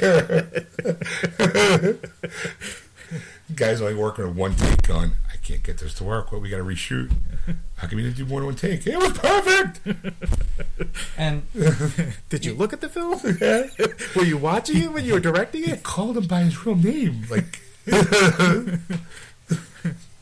[3.55, 4.89] guys only working on one take.
[4.89, 5.09] I
[5.51, 6.31] can't get this to work.
[6.31, 7.11] What we got to reshoot?
[7.75, 8.85] How come you didn't do more than one take?
[8.87, 9.81] It was perfect.
[11.17, 11.43] And
[12.29, 13.19] Did you look at the film?
[14.15, 15.83] Were you watching it when you were directing He it?
[15.83, 17.25] called him by his real name.
[17.29, 17.59] Like,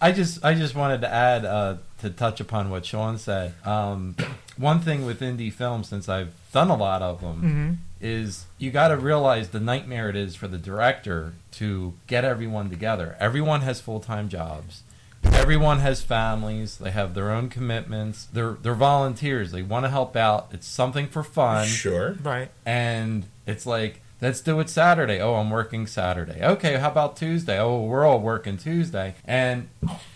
[0.01, 3.53] I just I just wanted to add uh, to touch upon what Sean said.
[3.65, 4.15] Um,
[4.57, 7.73] one thing with indie films, since I've done a lot of them, Mm-hmm.
[8.01, 12.69] is you got to realize the nightmare it is for the director to get everyone
[12.69, 13.15] together.
[13.19, 14.83] Everyone has full time jobs.
[15.23, 16.77] Everyone has families.
[16.77, 18.25] They have their own commitments.
[18.31, 19.51] They're they're volunteers.
[19.51, 20.47] They want to help out.
[20.51, 22.13] It's something for fun sure.
[22.23, 22.49] Right.
[22.65, 27.57] and it's like let's do it saturday oh i'm working saturday okay how about tuesday
[27.57, 29.69] oh we're all working tuesday and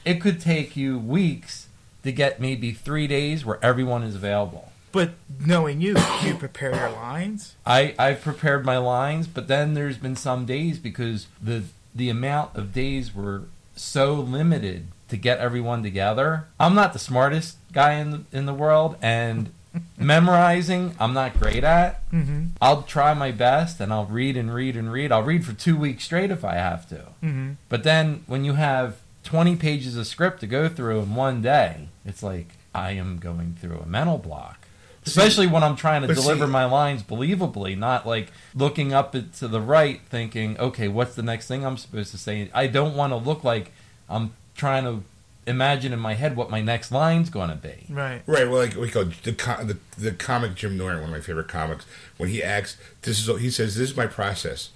[0.03, 1.67] it could take you weeks
[2.03, 6.89] to get maybe three days where everyone is available But knowing you, you prepare your
[6.91, 7.55] lines.
[7.65, 11.63] i i've prepared my lines but then there's been some days because the
[11.95, 13.43] the amount of days were
[13.75, 18.53] so limited to get everyone together i'm not the smartest guy in the, in the
[18.53, 19.51] world and
[19.97, 22.43] memorizing i'm not great at Mm-hmm.
[22.61, 25.11] I'll try my best and I'll read and read and read.
[25.11, 27.07] I'll read for two weeks straight if I have to.
[27.23, 27.53] Mm-hmm.
[27.69, 31.87] But then when you have 20 pages of script to go through in one day,
[32.05, 34.62] it's like I am going through a mental block.
[35.05, 39.11] Especially when I'm trying to but deliver see- my lines believably, not like looking up
[39.11, 42.49] to the right thinking, okay, what's the next thing I'm supposed to say?
[42.53, 43.71] I don't want to look like
[44.09, 45.03] I'm trying to
[45.45, 47.85] imagine in my head what my next line's going to be.
[47.89, 48.21] Right.
[48.25, 48.47] Right.
[48.49, 51.47] Well, like we call the, co- the the comic Jim Norton, one of my favorite
[51.49, 51.85] comics.
[52.17, 54.69] When he acts, this is he says, "This is my process.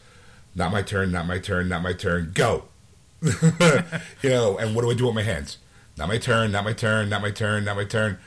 [0.56, 1.12] Not my turn.
[1.12, 1.70] Not my turn.
[1.70, 2.32] Not my turn.
[2.34, 2.66] Go."
[3.22, 4.58] you know.
[4.58, 5.58] And what do I do with my hands?
[5.98, 6.52] Not my turn.
[6.52, 7.10] Not my turn.
[7.10, 7.64] Not my turn.
[7.66, 8.18] Not my turn.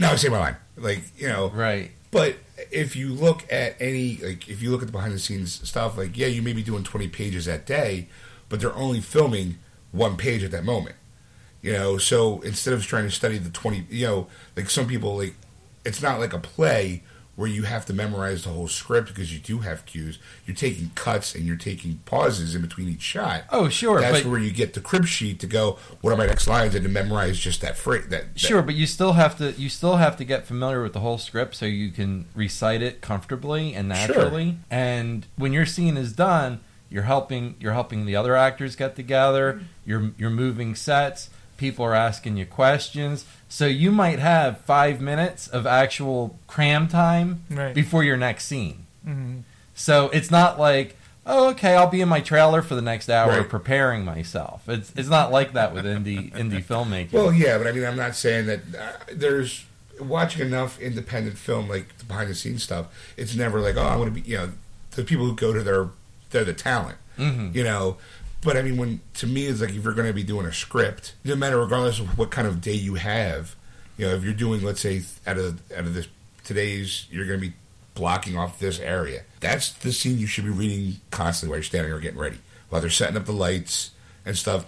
[0.00, 0.56] Now I say my line.
[0.76, 1.50] Like you know.
[1.50, 1.92] Right.
[2.10, 2.36] But
[2.70, 5.98] if you look at any, like, if you look at the behind the scenes stuff,
[5.98, 8.08] like, yeah, you may be doing 20 pages that day,
[8.48, 9.58] but they're only filming
[9.92, 10.96] one page at that moment.
[11.60, 15.18] You know, so instead of trying to study the 20, you know, like some people,
[15.18, 15.34] like,
[15.84, 17.02] it's not like a play
[17.38, 20.18] where you have to memorize the whole script because you do have cues.
[20.44, 23.44] You're taking cuts and you're taking pauses in between each shot.
[23.50, 24.00] Oh, sure.
[24.00, 26.82] That's where you get the crib sheet to go, what are my next lines, and
[26.82, 28.08] to memorize just that phrase.
[28.08, 30.94] That, that Sure, but you still have to you still have to get familiar with
[30.94, 34.14] the whole script so you can recite it comfortably and naturally.
[34.16, 34.24] Sure.
[34.24, 34.56] naturally.
[34.68, 36.58] And when your scene is done,
[36.90, 39.60] you're helping you're helping the other actors get together.
[39.86, 41.30] You're you're moving sets.
[41.56, 43.24] People are asking you questions.
[43.48, 47.74] So you might have five minutes of actual cram time Right.
[47.74, 48.86] before your next scene.
[49.06, 49.38] Mm-hmm.
[49.74, 53.30] So it's not like, oh, okay, I'll be in my trailer for the next hour
[53.40, 53.48] Right.
[53.48, 54.68] preparing myself.
[54.68, 57.12] It's it's not like that with indie indie filmmaking.
[57.12, 59.64] Well, yeah, but I mean, I'm not saying that uh, there's
[60.00, 62.86] watching enough independent film, like the behind the scenes stuff.
[63.16, 64.50] It's never like, oh, I want to be, you know,
[64.92, 65.88] the people who go to their,
[66.30, 67.54] they're the talent, Mhm.
[67.54, 67.96] you know.
[68.42, 70.52] But I mean, when to me, it's like if you're going to be doing a
[70.52, 73.56] script, no matter regardless of what kind of day you have,
[73.96, 76.08] you know, if you're doing, let's say, out of out of this
[76.44, 77.54] today's, you're going to be
[77.94, 79.22] blocking off this area.
[79.40, 82.80] That's the scene you should be reading constantly while you're standing or getting ready, while
[82.80, 83.90] they're setting up the lights
[84.24, 84.66] and stuff.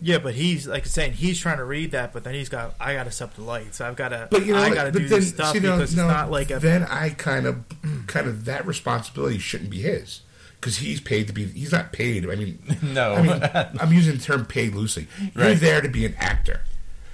[0.00, 2.94] Yeah, but he's like saying he's trying to read that, but then he's got I
[2.94, 3.80] got to set the lights.
[3.80, 4.28] I've got to.
[4.30, 6.12] But you know, I got to do then, this stuff see, no, because no, it's
[6.12, 6.58] not like a.
[6.58, 7.64] then I kind of,
[8.06, 10.20] kind of that responsibility shouldn't be his
[10.60, 11.46] because he's paid to be.
[11.46, 12.28] He's not paid.
[12.28, 13.14] I mean, No.
[13.14, 13.42] I mean,
[13.80, 15.06] I'm using the term paid loosely.
[15.34, 15.58] You're Right.
[15.60, 16.60] there to be an actor,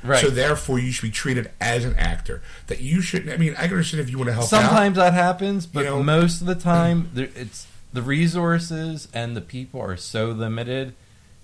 [0.02, 0.20] Right.
[0.20, 2.42] So therefore, you should be treated as an actor.
[2.68, 3.30] That you shouldn't.
[3.32, 4.48] I mean, I can understand if you want to help out.
[4.50, 9.36] Sometimes that happens, but You know- most of the time, there, it's the resources and
[9.36, 10.94] the people are so limited.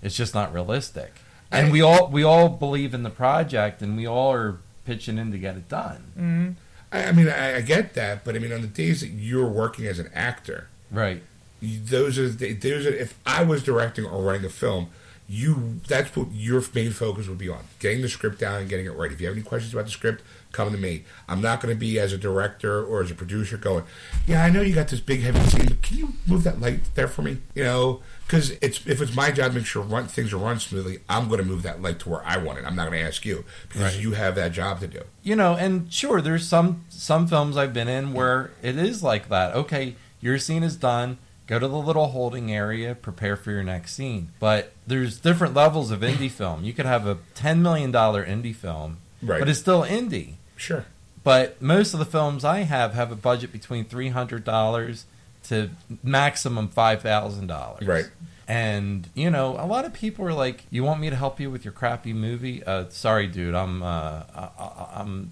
[0.01, 1.13] It's just not realistic.
[1.51, 5.17] And I- we all we all believe in the project, and we all are pitching
[5.17, 6.03] in to get it done.
[6.19, 6.55] Mhm.
[6.91, 9.47] I, I mean, I, I get that, but I mean, on the days that you're
[9.47, 11.23] working as an actor, Right.
[11.63, 14.89] Those are the, those are if I was directing or writing a film,
[15.29, 18.85] you that's what your main focus would be on getting the script down and getting
[18.85, 19.11] it right.
[19.11, 20.21] If you have any questions about the script,
[20.51, 21.05] come to me.
[21.29, 23.85] I'm not going to be as a director or as a producer going,
[24.27, 26.81] yeah, I know you got this big heavy scene, but can you move that light
[26.95, 27.37] there for me?
[27.55, 30.59] You know, because it's if it's my job to make sure run, things are run
[30.59, 32.65] smoothly, I'm going to move that light to where I want it.
[32.65, 33.99] I'm not going to ask you because Right.
[34.03, 35.01] you have that job to do.
[35.23, 39.29] you know, and sure, there's some some films I've been in where it is like
[39.29, 39.55] that.
[39.55, 41.17] Okay, your scene is done.
[41.47, 44.29] Go to the little holding area, prepare for your next scene.
[44.39, 46.63] But there's different levels of indie film.
[46.63, 49.39] You could have a ten million dollar indie film, Right.
[49.39, 50.35] but it's still indie.
[50.55, 50.85] Sure.
[51.23, 55.05] But most of the films I have have a budget between three hundred dollars
[55.43, 55.69] to
[56.03, 57.85] maximum five thousand dollars.
[57.87, 58.09] Right.
[58.47, 61.49] And you know, a lot of people are like, "You want me to help you
[61.49, 63.55] with your crappy movie?" Uh, sorry, dude.
[63.55, 65.31] I'm uh, I, I, I'm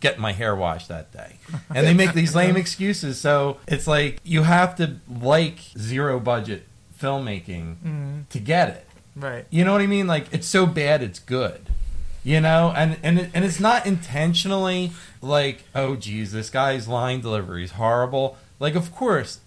[0.00, 1.36] getting my hair washed that day,
[1.74, 3.20] and they make these lame excuses.
[3.20, 6.66] So it's like you have to like zero budget
[7.00, 8.28] filmmaking Mhm.
[8.30, 8.86] to get it.
[9.16, 9.46] Right.
[9.50, 10.06] You know what I mean?
[10.06, 11.66] Like it's so bad it's good.
[12.22, 17.20] You know, and and it, and it's not intentionally like, oh geez, this guy's line
[17.20, 18.36] delivery is horrible.
[18.58, 19.40] Like, of course,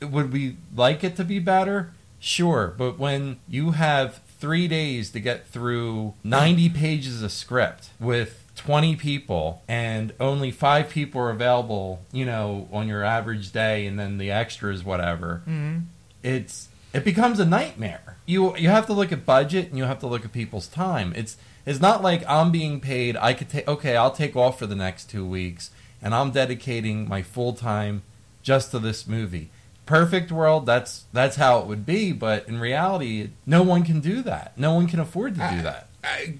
[0.00, 1.92] would we like it to be better?
[2.20, 8.39] Sure, but when you have three days to get through ninety pages of script with
[8.64, 13.98] twenty people and only five people are available, you know, on your average day, and
[13.98, 15.78] then the extras, whatever hmm
[16.22, 18.16] it's it becomes a nightmare.
[18.26, 21.14] You you have to look at budget and you have to look at people's time.
[21.16, 23.16] It's it's not like I'm being paid.
[23.16, 25.70] I could take okay, I'll take off for the next two weeks,
[26.02, 28.02] and I'm dedicating my full time
[28.42, 29.48] just to this movie.
[29.86, 32.12] Perfect world, that's that's how it would be.
[32.12, 34.52] But in reality, no one can do that.
[34.58, 35.88] No one can afford to do that.
[36.04, 36.34] I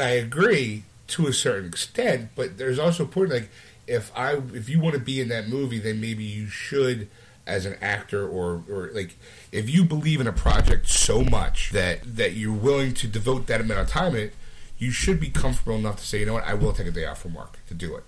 [0.00, 3.48] I agree to a certain extent, but there's also a point like
[3.86, 7.08] if I if you want to be in that movie, then maybe you should
[7.46, 9.16] as an actor or or like
[9.52, 13.60] if you believe in a project so much that that you're willing to devote that
[13.60, 14.34] amount of time in it,
[14.78, 17.04] you should be comfortable enough to say, you know what, I will take a day
[17.04, 18.04] off from work to do it.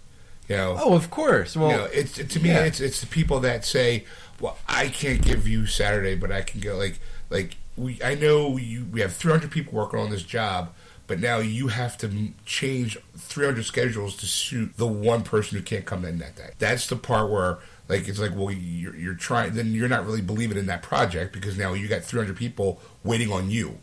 [0.48, 1.56] You know, Oh, of course.
[1.56, 2.64] Well, you know, it's to me, yeah.
[2.64, 4.04] it's it's the people that say,
[4.40, 8.56] "Well, I can't give you Saturday, but I can go." Like, like we, I know
[8.56, 8.86] you.
[8.90, 10.72] We have 300 people working on this job,
[11.08, 15.86] but now you have to change 300 schedules to suit the one person who can't
[15.86, 16.50] come in that day.
[16.58, 19.54] That's the part where, like, it's like, well, you're, you're trying.
[19.54, 23.32] Then you're not really believing in that project because now you got 300 people waiting
[23.32, 23.78] on you.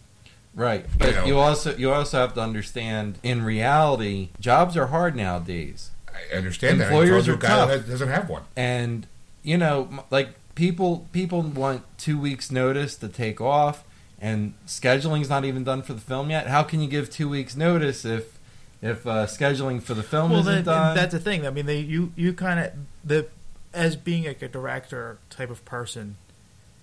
[0.53, 1.25] Right, but know.
[1.25, 5.91] you also you also have to understand in reality, jobs are hard nowadays.
[6.07, 6.85] I understand that.
[6.85, 7.69] Employers told you are tough.
[7.69, 8.43] that doesn't have one.
[8.55, 9.05] and
[9.43, 13.83] you know like people people want two weeks notice to take off
[14.19, 17.55] and scheduling's not even done for the film yet how can you give two weeks
[17.55, 18.37] notice if
[18.81, 21.47] if uh, scheduling for the film Well, isn't then, done that's the thing.
[21.47, 22.71] I mean, they you you kind of
[23.03, 23.27] the
[23.73, 26.17] as being like a director type of person,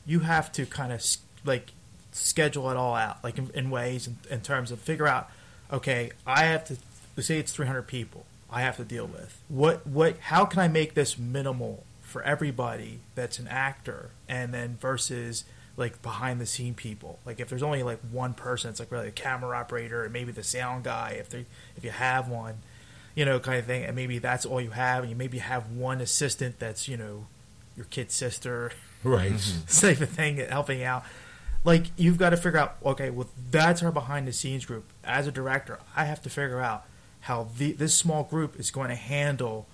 [0.05, 1.05] you have to kind of
[1.45, 1.73] like
[2.11, 5.31] schedule it all out, like in, in ways in, in terms of figure out.
[5.73, 6.77] Okay, I have to
[7.23, 8.25] say it's 300 people.
[8.51, 13.01] I have to deal with what what how can I make this minimal for everybody
[13.15, 15.45] that's an actor, and then versus
[15.77, 17.19] like behind the scene people.
[17.25, 20.33] Like if there's only like one person, it's like really a camera operator and maybe
[20.33, 22.59] the sound guy if they if you have one
[23.15, 25.71] you know, kind of thing, and maybe that's all you have, and you maybe have
[25.71, 27.27] one assistant that's, you know,
[27.77, 28.73] your kid's sister,
[29.05, 29.33] Right.
[29.83, 31.05] of thing, helping out.
[31.65, 34.85] Like you've got to figure out, okay, well, that's our behind the scenes group.
[35.05, 36.85] As a director, I have to figure out
[37.21, 39.69] how the, this small group is going to handle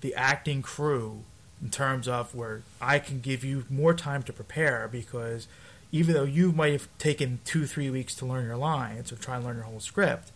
[0.00, 1.24] the acting crew
[1.62, 5.46] in terms of where I can give you more time to prepare because
[5.92, 9.36] even though you might have taken two, three weeks to learn your lines or try
[9.36, 10.32] and learn your whole script,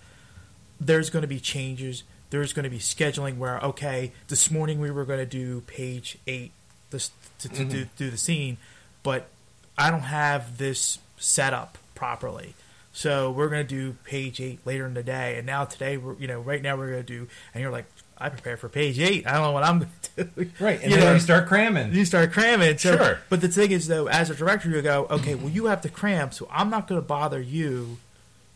[0.80, 2.04] there's going to be changes.
[2.30, 6.18] There's going to be scheduling where, okay, this morning we were going to do page
[6.26, 6.52] eight
[6.90, 7.10] this,
[7.40, 7.96] to, to do, mm-hmm.
[7.96, 8.58] do the scene,
[9.02, 9.28] but
[9.76, 12.54] I don't have this set up properly.
[12.92, 15.36] So we're going to do page eight later in the day.
[15.36, 17.86] And now today, we're, you know, right now we're going to do, and you're like,
[18.18, 19.26] I prepare for page eight.
[19.26, 20.50] I don't know what I'm going to do.
[20.64, 22.78] right and You then know, you start cramming you start cramming.
[22.78, 23.18] So, Sure.
[23.28, 25.88] But the thing is, though, as a director, you go, okay, well, you have to
[25.90, 27.98] cram, so I'm not going to bother you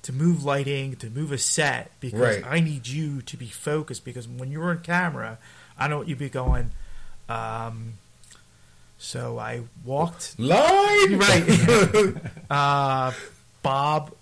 [0.03, 2.42] to move lighting, to move a set, because Right.
[2.46, 4.03] I need you to be focused.
[4.05, 5.37] Because when you're on camera,
[5.79, 6.70] I know what you'd be going.
[7.29, 7.94] Um,
[8.98, 11.19] so I walked Line.
[11.19, 12.15] right.
[12.50, 13.13] uh,
[13.63, 14.15] Bob,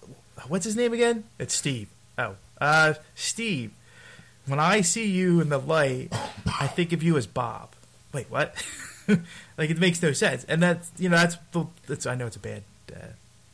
[0.48, 1.22] what's his name again?
[1.38, 1.88] It's Steve.
[2.18, 3.70] Oh, uh, Steve.
[4.48, 6.08] When I see you in the light,
[6.60, 7.70] I think of you as Bob.
[8.12, 8.54] Wait, what?
[9.56, 12.36] like it makes no sense, and that's you know that's the that's I know it's
[12.36, 12.62] a bad
[12.94, 12.98] uh,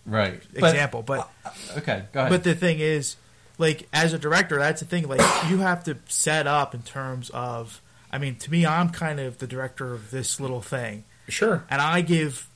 [0.07, 1.31] right But- example, but
[1.79, 3.17] okay go ahead but the thing is,
[3.59, 5.09] like as a director, that's the thing.
[5.09, 5.21] Like
[5.51, 7.81] you have to set up in terms of.
[8.13, 11.65] I mean, to me, I'm kind of the director of this little thing Sure.
[11.69, 12.47] and I give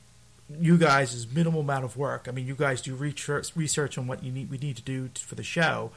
[0.57, 2.27] you guys is minimal amount of work.
[2.29, 5.09] I mean, you guys do research research on what you need we need to do
[5.13, 5.91] t- for the show,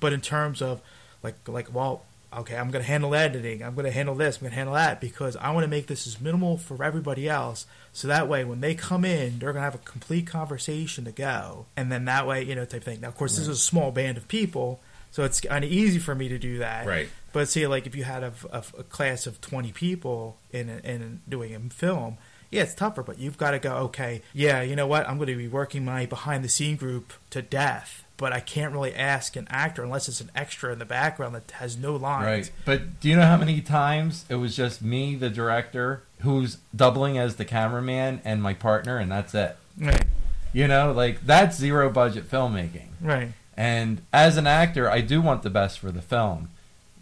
[0.00, 0.80] but in terms of
[1.24, 2.02] like like well,
[2.32, 3.62] okay, I'm going to handle editing.
[3.62, 4.36] I'm going to handle this.
[4.36, 7.28] I'm going to handle that because I want to make this as minimal for everybody
[7.28, 7.66] else.
[7.92, 11.12] So that way, when they come in, they're going to have a complete conversation to
[11.12, 13.00] go, and then that way, you know, type thing.
[13.00, 15.98] Now, of course, this is a small band of people, so it's kind of easy
[15.98, 16.86] for me to do that.
[16.86, 17.08] Right.
[17.32, 21.20] But see, like if you had a, a, a class of twenty people in in
[21.28, 22.18] doing a film,
[22.50, 23.02] yeah, it's tougher.
[23.02, 23.74] But you've got to go.
[23.88, 25.08] Okay, yeah, you know what?
[25.08, 28.72] I'm going to be working my behind the scene group to death, but I can't
[28.72, 32.24] really ask an actor unless it's an extra in the background that has no lines.
[32.24, 32.50] Right.
[32.64, 37.18] But do you know how many times it was just me, the director, who's doubling
[37.18, 39.56] as the cameraman and my partner, and that's it?
[39.78, 40.04] Right.
[40.52, 42.88] You know, like that's zero budget filmmaking.
[43.00, 43.32] Right.
[43.56, 46.50] And as an actor, I do want the best for the film.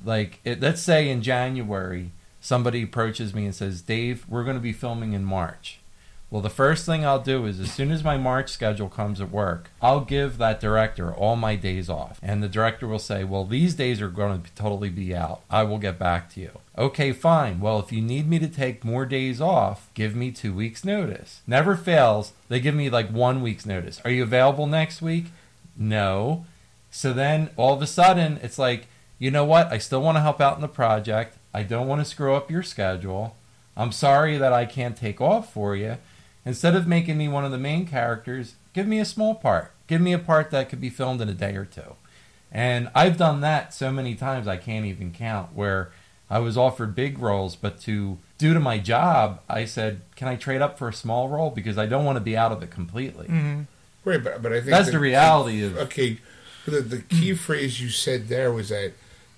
[0.05, 2.11] Like, it, let's say in January,
[2.41, 5.79] somebody approaches me and says, Dave, we're going to be filming in March.
[6.33, 9.31] Well, the first thing I'll do is as soon as my March schedule comes at
[9.31, 12.19] work, I'll give that director all my days off.
[12.23, 15.43] And the director will say, Well, these days are going to totally be out.
[15.51, 16.53] I will get back to you.
[16.79, 17.61] Okay, fine.
[17.61, 21.43] Well, if you need me to take more days off, give me two weeks' notice.
[21.47, 22.33] Never fails.
[22.49, 24.01] They give me like one week's notice.
[24.03, 25.27] Are you available next week?
[25.77, 26.47] No.
[26.91, 28.87] So then all of a sudden, it's like,
[29.19, 29.71] you know what?
[29.71, 31.37] I still want to help out in the project.
[31.53, 33.37] I don't want to screw up your schedule.
[33.77, 35.99] I'm sorry that I can't take off for you.
[36.45, 39.73] Instead of making me one of the main characters, give me a small part.
[39.87, 41.95] Give me a part that could be filmed in a day or two.
[42.51, 45.91] And I've done that so many times I can't even count where
[46.29, 50.37] I was offered big roles, but to due to my job, I said, "Can I
[50.37, 52.71] trade up for a small role because I don't want to be out of it
[52.71, 53.63] completely." hmm
[54.05, 56.19] Right, but, but I think That's that- the reality of Okay,
[56.67, 58.93] the the key phrase you said there was that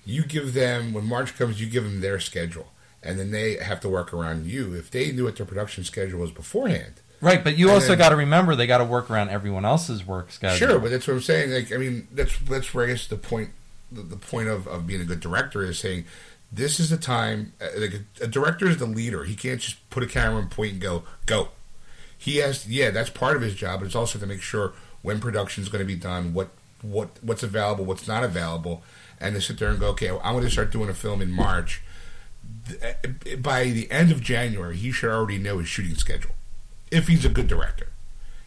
[0.05, 2.71] you give them when March comes, you give them their schedule,
[3.05, 4.73] and then they have to work around you.
[4.73, 7.43] If they knew what their production schedule was beforehand, right.
[7.43, 10.57] But you also got to remember they got to work around everyone else's work schedule.
[10.57, 10.79] sure.
[10.79, 11.51] But that's what I'm saying.
[11.51, 13.51] Like, I mean, that's that's where I guess the point
[13.91, 16.05] the, the point of, of being a good director is saying
[16.51, 17.53] this is the time.
[17.61, 19.23] uh, Like a, a director is the leader.
[19.23, 21.49] He can't just put a camera and point and go go.
[22.17, 23.79] He has yeah, that's part of his job.
[23.81, 26.49] But it's also to make sure when production is going to be done, what
[26.81, 28.83] what what's available, what's not available,
[29.19, 31.31] and to sit there and go, okay, I'm going to start doing a film in
[31.31, 31.81] March.
[33.39, 36.31] By the end of January, he should already know his shooting schedule,
[36.89, 37.89] if he's a good director,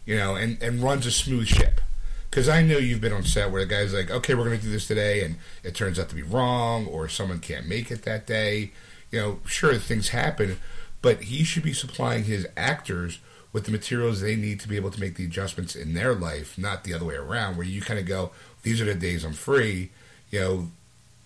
[0.05, 1.81] you know, and and runs a smooth ship.
[2.29, 4.63] Because I know you've been on set where the guy's like, okay, we're going to
[4.63, 8.03] do this today, and it turns out to be wrong, or someone can't make it
[8.03, 8.71] that day.
[9.09, 10.59] You know, sure, things happen,
[11.01, 13.19] but he should be supplying his actors
[13.51, 16.55] with the materials they need to be able to make the adjustments in their life,
[16.55, 18.29] not the other way around, where you kind of go,
[18.61, 19.89] these are the days I'm free.
[20.29, 20.71] You know,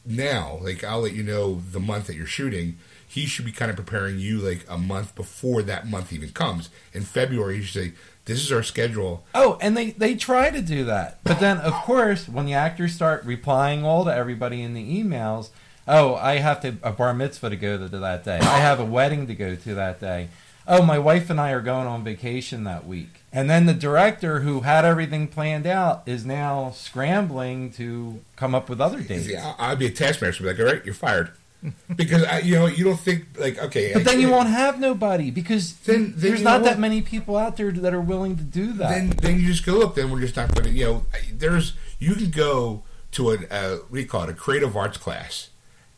[0.06, 2.78] now, like, I'll let you know the month that you're shooting.
[3.08, 6.70] He should be kind of preparing you like a month before that month even comes.
[6.93, 7.93] In February, he should say,
[8.26, 9.26] this is our schedule.
[9.36, 12.93] Oh, and they they try to do that, but then of course when the actors
[12.93, 15.49] start replying all to everybody in the emails,
[15.88, 18.39] oh, I have to a bar mitzvah to go to that day.
[18.39, 20.30] I have a wedding to go to that day.
[20.68, 23.22] Oh, my wife and I are going on vacation that week.
[23.32, 28.70] And then the director who had everything planned out is now scrambling to come up
[28.70, 29.26] with other dates.
[29.26, 31.32] See, I- I'd be a taskmaster, be like, all right, you're fired.
[31.95, 34.80] because I, you know, you don't think like, okay, But then you I- won't have
[34.80, 38.43] nobody because Then- then there's not that many people out there that are willing to
[38.43, 38.89] do that.
[38.89, 39.95] Then, then you just go look.
[39.95, 43.76] Then we're just not going to, you know, there's you can go to a uh,
[43.88, 45.49] what do you call it, a creative arts class,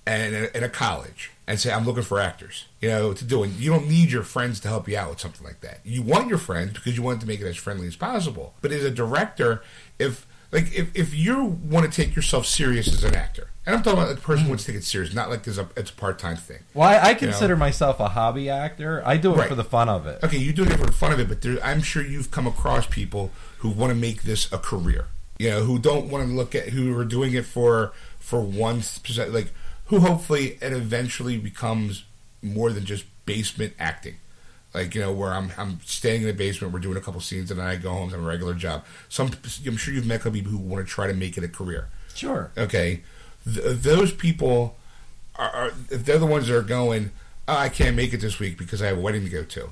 [0.08, 3.44] and in a college, and say, I'm looking for actors, you know, to do.
[3.44, 3.52] it.
[3.52, 5.80] you don't need your friends to help you out with something like that.
[5.84, 8.54] You want your friends because you want to make it as friendly as possible.
[8.62, 9.64] But as a director,
[10.00, 13.82] if like if, if you want to take yourself serious as an actor, and I'm
[13.82, 15.90] talking about the person who wants to take it serious, not like it's a it's
[15.90, 16.60] a part time thing.
[16.76, 17.20] well, I, I know?
[17.20, 19.02] consider myself a hobby actor.
[19.06, 19.50] I do it Right.
[19.50, 20.24] for the fun of it.
[20.24, 22.46] Okay, you're doing it for the fun of it, but there, I'm sure you've come
[22.48, 25.08] across people who want to make this a career.
[25.40, 28.82] You know, who don't want to look at who are doing it for for one
[28.82, 29.52] specific, like
[29.86, 32.04] who hopefully it eventually becomes
[32.42, 34.16] more than just basement acting.
[34.74, 37.50] Like you know, where I'm I'm staying in the basement, we're doing a couple scenes,
[37.50, 38.84] and then I go home to a regular job.
[39.08, 39.32] Some
[39.66, 42.52] I'm sure you've met people who want to try to make it a career Sure.
[42.58, 43.02] okay,
[43.46, 44.76] Th- those people
[45.36, 47.12] are, are if they're the ones that are going,
[47.48, 49.70] oh, I can't make it this week because I have a wedding to go to.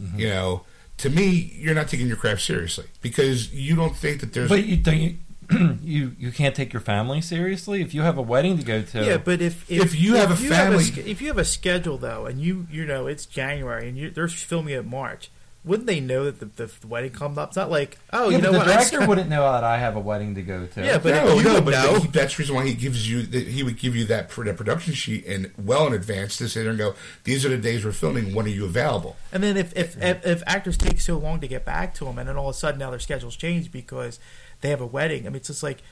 [0.00, 0.18] Mm-hmm.
[0.20, 0.62] You know,
[0.98, 4.48] to me, you're not taking your craft seriously because you don't think that there's.
[4.48, 5.18] But you don't
[5.50, 8.82] you, you you can't take your family seriously if you have a wedding to go
[8.82, 9.04] to.
[9.04, 12.26] Yeah, but if If you have a family- sch- if you have a schedule though,
[12.26, 15.30] and you you know it's January and you, they're filming it March,
[15.64, 17.48] wouldn't they know that the, the wedding comes up?
[17.48, 18.66] It's not like, oh, yeah, you know but what?
[18.66, 20.84] the director just- wouldn't know that I have a wedding to go to.
[20.84, 22.00] Yeah, but no, you no, would but know.
[22.00, 24.44] he- that's the reason why he gives you that he would give you that for
[24.44, 27.56] the production sheet and well in advance to sit there and go, these are the
[27.56, 28.34] days we're filming.
[28.34, 29.16] When are you available?
[29.32, 32.18] And then if if, if if actors take so long to get back to them,
[32.18, 34.20] and then all of a sudden now their schedules change because
[34.64, 35.26] they have a wedding.
[35.26, 35.82] I mean, it's just like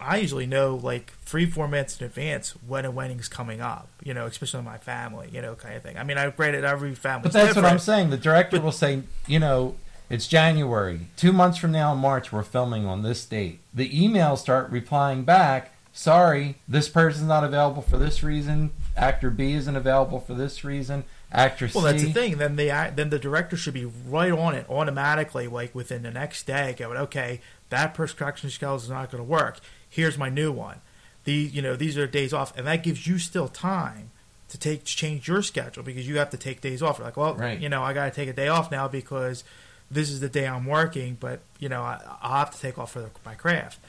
[0.00, 3.88] I usually know like three four months in advance when a wedding's coming up.
[4.02, 5.28] You know, especially in my family.
[5.32, 5.96] You know, kind of thing.
[5.96, 7.22] I mean, I've granted every family.
[7.22, 8.10] But that's what I'm saying.
[8.10, 9.76] The director will say, you know,
[10.10, 11.06] it's January.
[11.16, 13.60] Two months from now in March, we're filming on this date.
[13.72, 15.70] The emails start replying back.
[15.92, 18.72] Sorry, this person's not available for this reason.
[18.96, 21.04] Actor B isn't available for this reason.
[21.32, 21.90] Actor Well, C.
[21.90, 22.38] that's the thing.
[22.38, 26.46] Then the then the director should be right on it automatically, like within the next
[26.46, 27.40] day, going, okay,
[27.70, 29.58] that production schedule is not going to work.
[29.88, 30.80] Here's my new one.
[31.24, 34.10] The you know these are days off, and that gives you still time
[34.48, 36.98] to take to change your schedule because you have to take days off.
[36.98, 37.58] You're like, well, Right.
[37.58, 39.42] you know, I got to take a day off now because
[39.90, 42.92] this is the day I'm working, but you know, I, I'll have to take off
[42.92, 43.80] for the, my craft.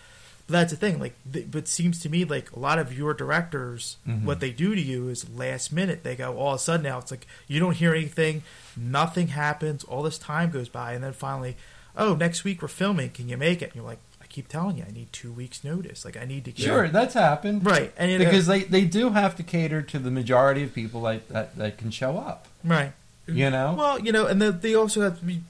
[0.48, 1.00] But that's the thing.
[1.00, 4.24] Like, th- but it seems to me like a lot of your directors, Mhm.
[4.24, 6.04] what they do to you is last minute.
[6.04, 6.98] They go all of a sudden now.
[7.00, 8.42] It's like you don't hear anything,
[8.76, 9.84] nothing happens.
[9.84, 11.56] All this time goes by, and then finally,
[11.98, 13.10] oh, next week we're filming.
[13.10, 13.66] Can you make it?
[13.66, 16.06] And you're like, I keep telling you, I need two weeks notice.
[16.06, 17.66] Like, I need to get Sure, that's happened.
[17.66, 17.92] right.
[17.98, 21.02] And it, uh, Because they, they do have to cater to the majority of people
[21.02, 22.48] like, that, that can show up.
[22.64, 22.94] right.
[23.30, 23.76] You know?
[23.78, 25.42] Well, you know, and the, they also have to be.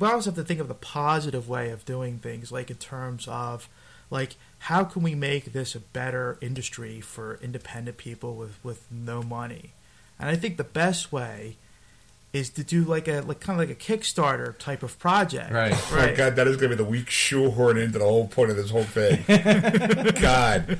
[0.00, 3.28] We also have to think of the positive way of doing things, like in terms
[3.28, 3.68] of,
[4.10, 9.22] like, how can we make this a better industry for independent people with with no
[9.22, 9.74] money?
[10.18, 11.56] And I think the best way
[12.32, 15.72] is to do like a like kind of like a Kickstarter type of project, Right.
[15.74, 16.16] Oh my Right.
[16.16, 18.70] God, that is going to be the weak shoehorn into the whole point of this
[18.70, 19.24] whole thing.
[20.20, 20.78] God,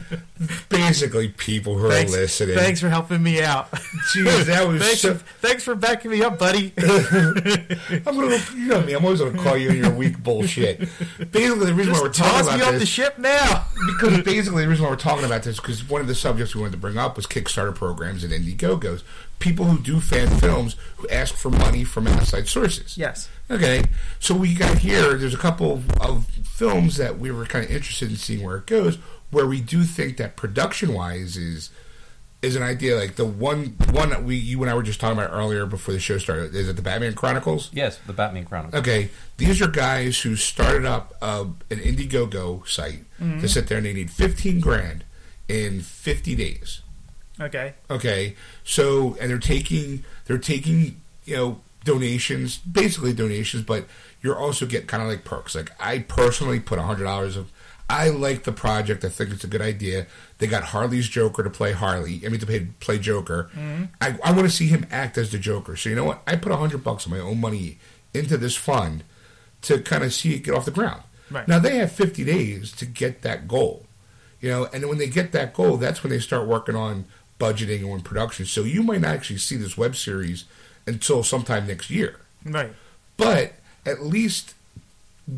[0.69, 2.57] basically, people who Thanks, are listening.
[2.57, 3.71] thanks for helping me out.
[4.15, 5.15] Jeez, that was thanks, so.
[5.15, 6.73] for, thanks for backing me up, buddy.
[6.79, 8.93] I'm gonna, you know me.
[8.93, 10.79] I'm always gonna call you on your weak bullshit.
[11.33, 13.67] Basically, the reason why we're Just talking toss me about off the this ship now.
[13.87, 16.61] because basically the reason why we're talking about this because one of the subjects we
[16.61, 19.03] wanted to bring up was Kickstarter programs and Indiegogo's.
[19.41, 22.97] People who do fan films who ask for money from outside sources.
[22.97, 23.29] Yes.
[23.51, 23.85] Okay,
[24.21, 25.15] so we got here.
[25.15, 28.67] There's a couple of films that we were kind of interested in seeing where it
[28.67, 28.99] goes,
[29.31, 31.71] where we do think that production wise is
[32.43, 32.97] is an idea.
[32.97, 35.93] Like the one one that we you and I were just talking about earlier before
[35.95, 36.55] the show started.
[36.55, 37.71] Is it the Batman Chronicles?
[37.73, 38.79] yes, the Batman Chronicles.
[38.81, 43.87] Okay, these are guys who started up uh, an Indiegogo site to sit there and
[43.87, 45.05] they need 15 grand
[45.49, 46.83] in 50 days.
[47.41, 47.75] Okay.
[47.91, 53.87] Okay, so and they're taking they're taking you know donations, basically donations, but
[54.23, 55.55] you're also getting kind of like perks.
[55.55, 57.51] Like I personally put a hundred dollars of.
[57.89, 59.05] I like the project.
[59.05, 60.07] I think it's a good idea.
[60.39, 62.23] They got Harley's Joker to play Harley.
[62.25, 63.51] I mean to play, play Joker.
[63.53, 63.87] Mm-hmm.
[64.01, 65.75] I, I want to see him act as the Joker.
[65.75, 66.23] So you know what?
[66.25, 67.79] I put a hundred bucks of my own money
[68.15, 69.03] into this fund
[69.63, 71.03] to kind of see it get off the ground.
[71.31, 71.47] Right.
[71.47, 73.87] Now they have 50 days to get that goal,
[74.41, 77.05] you know, and when they get that goal, that's when they start working on
[77.41, 78.47] budgeting and on production.
[78.47, 80.45] So you might not actually see this web series
[80.87, 82.73] until sometime next year, Right.
[83.17, 84.55] but at least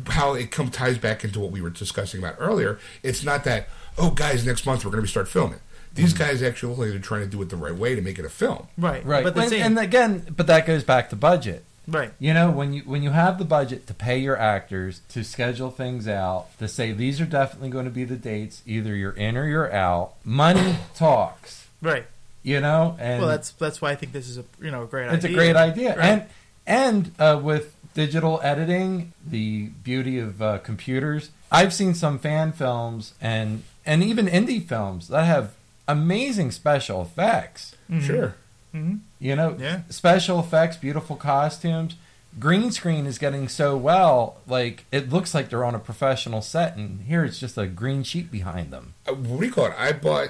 [0.07, 2.79] how it come ties back into what we were discussing about earlier.
[3.01, 5.59] It's not that oh guys, next month we're going to start filming.
[5.93, 6.23] These mm-hmm.
[6.23, 8.67] guys actually are trying to do it the right way to make it a film.
[8.77, 9.05] Right.
[9.05, 9.23] Right.
[9.23, 11.63] But the and, and again, but that goes back to budget.
[11.87, 12.11] right.
[12.19, 15.69] You know, when you when you have the budget to pay your actors to schedule
[15.69, 19.37] things out, to say these are definitely going to be the dates, either you're in
[19.37, 20.13] or you're out.
[20.23, 21.62] Money talks.
[21.83, 22.05] Right.
[22.41, 24.87] You know, and well, that's that's why I think this is a you know a
[24.87, 25.15] great idea.
[25.15, 25.37] it's idea.
[25.37, 25.97] a great idea.
[25.97, 26.05] Right.
[26.05, 26.25] And
[26.65, 33.13] and uh, with digital editing, the beauty of uh, computers, I've seen some fan films
[33.21, 35.53] and and even indie films that have
[35.87, 37.75] amazing special effects.
[38.01, 38.35] Sure.
[38.71, 39.81] hmm You know, Yeah.
[39.89, 41.95] special effects, beautiful costumes.
[42.39, 46.75] Green screen is getting so well, like it looks like they're on a professional set,
[46.75, 48.95] and here it's just a green sheet behind them.
[49.07, 49.75] Uh, what do you call it?
[49.77, 50.29] I bought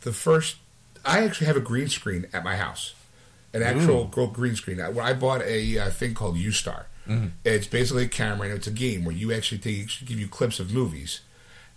[0.00, 0.56] the first.
[1.04, 2.94] I actually have a green screen at my house,
[3.52, 4.80] an actual gr- green screen.
[4.80, 6.84] I, I bought a, uh thing called Yoostar.
[7.44, 10.58] It's basically a camera, and it's a game where you actually take give you clips
[10.58, 11.20] of movies,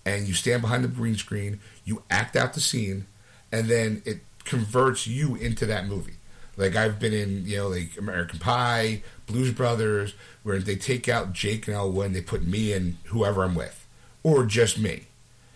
[0.06, 3.08] and you stand behind the green screen, you act out the scene,
[3.52, 6.14] and then it converts you into that movie.
[6.56, 10.14] Like I've been in, you know, like American Pie, Blues Brothers,
[10.44, 13.86] where they take out Jake and Elwood and they put me in whoever I'm with,
[14.24, 15.08] or just me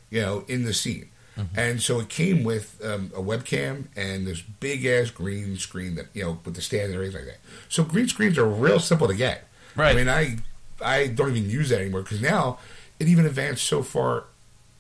[0.09, 1.07] you know, in the scene.
[1.55, 6.07] And so it came with um, a webcam and this big ass green screen that
[6.13, 7.39] you know with the stand and everything like that.
[7.67, 9.47] So green screens are real simple to get.
[9.75, 9.91] Right.
[9.91, 10.37] I mean, I
[10.83, 12.59] I don't even use that anymore because now
[12.99, 14.25] it even advanced so far.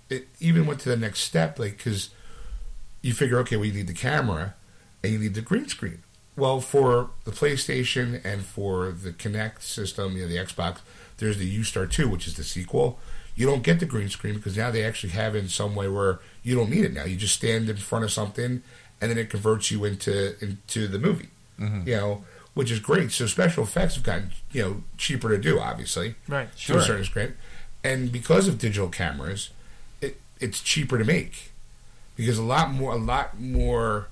[0.09, 2.09] It even went to the next step, like because
[3.01, 4.55] you figure, okay, well, you need the camera
[5.03, 6.03] and you need the green screen.
[6.35, 10.79] Well, for the PlayStation and for the Kinect system, you know, the Xbox,
[11.17, 12.99] there's the Yoostar 2, which is the sequel.
[13.35, 15.87] You don't get the green screen because now they actually have it in some way
[15.87, 17.05] where you don't need it now.
[17.05, 18.61] You just stand in front of something
[18.99, 21.29] and then it converts you into into the movie.
[21.59, 21.87] Mm-hmm.
[21.87, 23.11] You know, which is great.
[23.11, 26.49] So special effects have gotten you know cheaper to do, obviously Right.
[26.67, 27.35] to a certain extent.
[27.83, 29.49] And because of digital cameras,
[30.01, 31.51] it, it's cheaper to make
[32.15, 34.07] because a lot more a lot more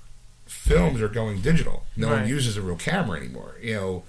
[0.46, 1.84] films are going digital.
[1.96, 3.54] No one uses a real camera anymore.
[3.62, 4.02] You know,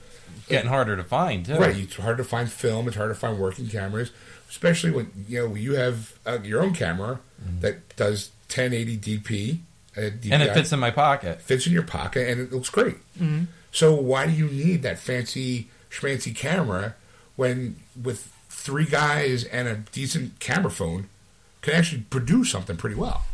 [0.49, 1.55] Getting harder to find too.
[1.55, 1.75] right?
[1.75, 2.87] It's hard to find film.
[2.87, 4.11] It's hard to find working cameras,
[4.49, 7.19] especially when you know you have uh, your own camera
[7.61, 9.57] that does 1080 DP.
[9.97, 11.41] Uh, DPI, And it fits in my pocket.
[11.41, 12.97] fits in your pocket and it looks great.
[13.73, 16.95] So why do you need that fancy schmancy camera
[17.35, 21.09] when with three guys and a decent camera phone
[21.61, 23.25] can actually produce something pretty well?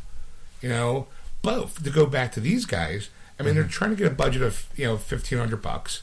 [0.61, 1.07] You know,
[1.41, 4.41] but to go back to these guys, I mean, they're trying to get a budget
[4.41, 6.01] of you know fifteen hundred bucks,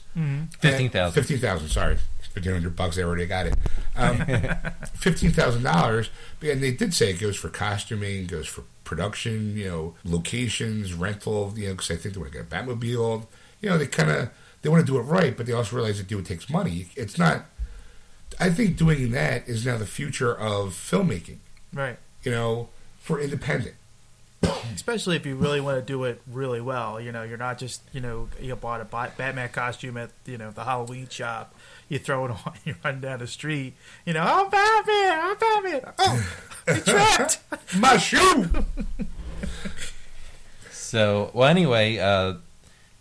[0.59, 1.13] Fifteen thousand.
[1.21, 1.69] fifteen thousand.
[1.69, 1.97] Sorry,
[2.33, 2.95] fifteen hundred bucks.
[2.95, 3.55] They already got it.
[3.95, 4.17] Um,
[4.95, 6.09] fifteen thousand dollars,
[6.41, 11.53] and they did say it goes for costuming, goes for production, you know, locations, rental.
[11.57, 13.27] You know, because I think they want to get a Batmobile.
[13.61, 14.29] You know, they kind of
[14.61, 16.87] they want to do it right, but they also realize that do it takes money.
[16.95, 17.45] It's not.
[18.39, 21.37] I think doing that is now the future of filmmaking.
[21.73, 21.97] Right.
[22.23, 23.75] You know, for independent.
[24.75, 26.99] Especially if you really want to do it really well.
[26.99, 30.51] You know, you're not just, you know, you bought a Batman costume at, you know,
[30.51, 31.55] the Halloween shop.
[31.89, 33.75] You throw it on, you run down the street.
[34.05, 35.93] You know, I'm Batman, I'm Batman.
[35.99, 36.29] Oh,
[36.67, 37.39] I trapped.
[37.77, 38.49] My shoe.
[40.71, 42.35] So, well, anyway, uh,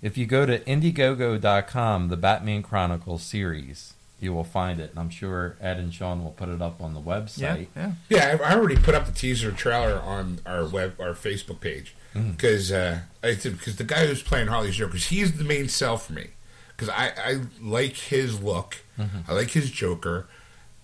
[0.02, 3.93] if you go to Indiegogo.com, the Batman Chronicles series,
[4.24, 4.90] you will find it.
[4.90, 7.68] And I'm sure Ed and Sean will put it up on the website.
[7.76, 7.92] yeah.
[8.08, 11.94] Yeah, I I already put up the teaser trailer on our web, our Facebook page,
[12.14, 16.28] because uh, because the guy who's playing Harley's Joker, he's the main sell for me,
[16.68, 18.78] because I, I like his look,
[19.28, 20.26] I like his Joker.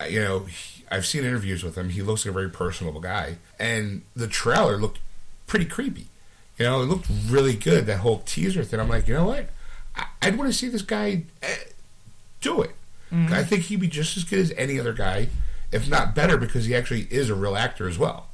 [0.01, 1.91] Uh, you know, he, I've seen interviews with him.
[1.91, 4.99] He looks like a very personable guy, and the trailer looked
[5.47, 6.07] pretty creepy.
[6.59, 7.87] You know, it looked really good.
[7.87, 8.81] That whole teaser thing.
[8.81, 9.49] I'm like, you know what?
[9.97, 11.47] I, I'd want to see this guy uh,
[12.41, 12.73] do it.
[13.13, 13.33] Mm-hmm.
[13.33, 15.29] I think he'd be just as good as any other guy,
[15.73, 18.29] if not better, because he actually is a real actor as well.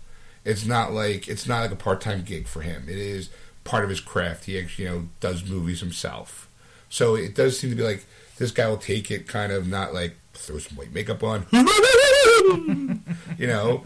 [0.45, 2.85] It's not like it's not like a part time gig for him.
[2.89, 3.31] It is
[3.65, 4.45] part of his craft.
[4.45, 6.49] He actually you know does movies himself.
[6.89, 8.05] So it does seem to be like
[8.39, 11.47] this guy will take it kind of not like throw some white makeup on.
[13.39, 13.85] you know,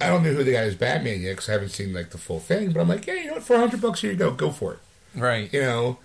[0.00, 2.18] I don't know who the guy is Batman yet because I haven't seen like the
[2.18, 2.72] full thing.
[2.72, 3.42] But I'm like, yeah, you know what?
[3.42, 4.30] For a hundred bucks, here you go.
[4.32, 4.78] Go for it
[5.14, 5.52] Right.
[5.52, 5.98] you know,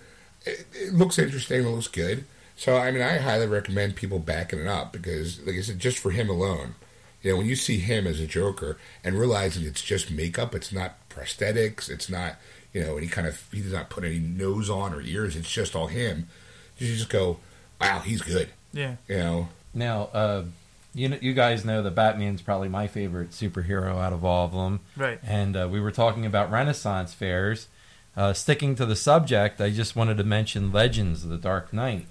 [0.44, 2.24] it, it looks interesting, it looks good.
[2.60, 5.96] So I mean, I highly recommend people backing it up because, like I said, just
[5.96, 6.74] for him alone,
[7.22, 10.70] you know, when you see him as a Joker and realizing it's just makeup, it's
[10.70, 12.36] not prosthetics, it's not,
[12.74, 15.50] you know, any kind of he does not put any nose on or ears, it's
[15.50, 16.28] just all him.
[16.76, 17.38] You just go,
[17.80, 18.50] wow, he's good.
[18.74, 18.96] Yeah.
[19.08, 20.44] You know, Now, uh,
[20.92, 24.52] you know, you guys know that Batman's probably my favorite superhero out of all of
[24.52, 24.80] them.
[24.98, 25.18] Right.
[25.22, 27.68] And uh, we were talking about Renaissance fairs.
[28.14, 32.04] Uh, sticking to the subject, I just wanted to mention Legends of the Dark Knight.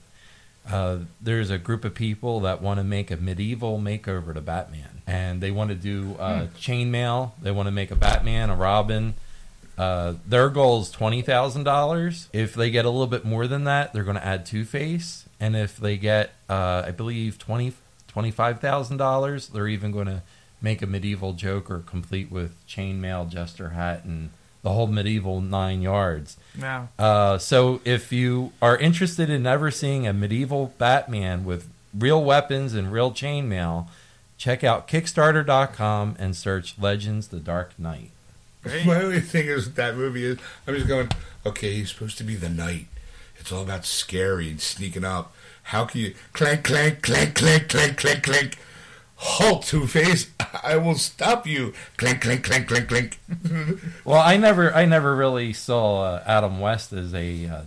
[0.71, 5.01] Uh, there's a group of people that want to make a medieval makeover to Batman,
[5.07, 7.31] and they want to do uh, chainmail.
[7.41, 9.15] They want to make a Batman, a Robin.
[9.77, 12.27] Uh, their goal is twenty thousand dollars.
[12.33, 15.25] If they get a little bit more than that, they're going to add Two Face,
[15.39, 17.73] and if they get, uh, I believe, twenty
[18.07, 20.21] twenty five thousand dollars, they're even going to
[20.61, 24.29] make a medieval Joker complete with chainmail, jester hat, and
[24.61, 26.37] the whole medieval nine yards.
[26.57, 32.23] Now, Uh, so if you are interested in ever seeing a medieval Batman with real
[32.23, 33.87] weapons and real chainmail,
[34.37, 38.11] check out Kickstarter.com and search Legends: The Dark Knight.
[38.63, 38.85] great.
[38.85, 40.37] my only thing is with that movie is
[40.67, 41.09] I'm just going,
[41.45, 42.87] okay, he's supposed to be the knight.
[43.37, 45.33] It's all about scary and sneaking up.
[45.63, 48.57] How can you clank, clank, clank, clank, clank, clank, clank?
[49.21, 50.29] Halt, Two Face!
[50.63, 51.73] I will stop you!
[51.97, 53.19] Clank, clank, clank, clank, clank.
[54.05, 57.61] Well, I never, I never really saw uh, Adam West as a uh,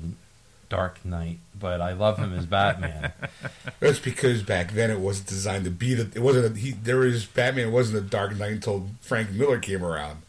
[0.71, 3.13] Dark Knight, but I love him as Batman.
[3.81, 6.11] That's because back then it wasn't designed to be the.
[6.17, 6.57] It wasn't.
[6.57, 10.23] A, he there was Batman wasn't a Dark Knight until Frank Miller came around.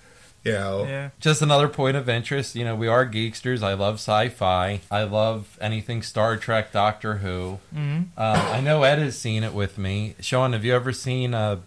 [0.43, 0.83] You know.
[0.85, 1.09] Yeah.
[1.19, 2.55] Just another point of interest.
[2.55, 3.63] You know, we are geeksters.
[3.63, 4.81] I love sci-fi.
[4.91, 7.59] I love anything Star Trek, Doctor Who.
[7.73, 10.15] hmm Uh, I know Ed has seen it with me.
[10.19, 11.61] Sean, have you ever seen a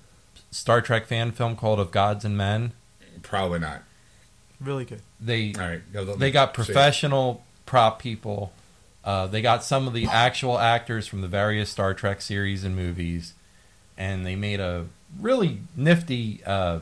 [0.50, 2.72] Star Trek fan film called Of Gods and Men?
[3.22, 3.82] Probably not.
[4.60, 5.00] Really good.
[5.20, 5.92] They All right.
[5.92, 8.52] go- they got professional prop people.
[9.04, 12.74] Uh, they got some of the actual actors from the various Star Trek series and
[12.76, 13.34] movies,
[13.96, 14.86] and they made a
[15.20, 16.80] really nifty, uh,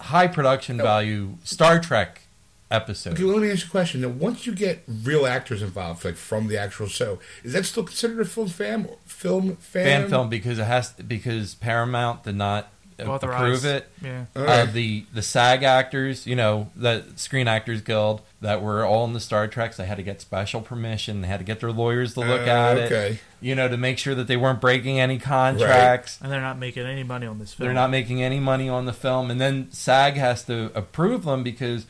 [0.00, 2.22] high production value Star Trek
[2.70, 3.14] episode.
[3.14, 4.00] Okay, well, let me ask you a question.
[4.02, 7.84] Now, once you get real actors involved, like from the actual show, is that still
[7.84, 8.88] considered a film fam?
[9.04, 9.84] Film fam?
[10.02, 12.70] Fan film because it has because Paramount did not
[13.00, 13.64] Authorized.
[13.64, 13.88] approve it.
[14.02, 14.24] Yeah.
[14.36, 14.72] All Uh, right.
[14.72, 19.20] the the SAG actors, you know, the Screen Actors Guild that were all in the
[19.20, 21.20] Star Treks, they had to get special permission.
[21.20, 23.98] They had to get their lawyers to look Uh, at it, you know, to make
[23.98, 26.18] sure that they weren't breaking any contracts.
[26.22, 27.66] And they're not making any money on this film.
[27.66, 31.42] They're not making any money on the film, and then SAG has to approve them
[31.42, 31.84] because,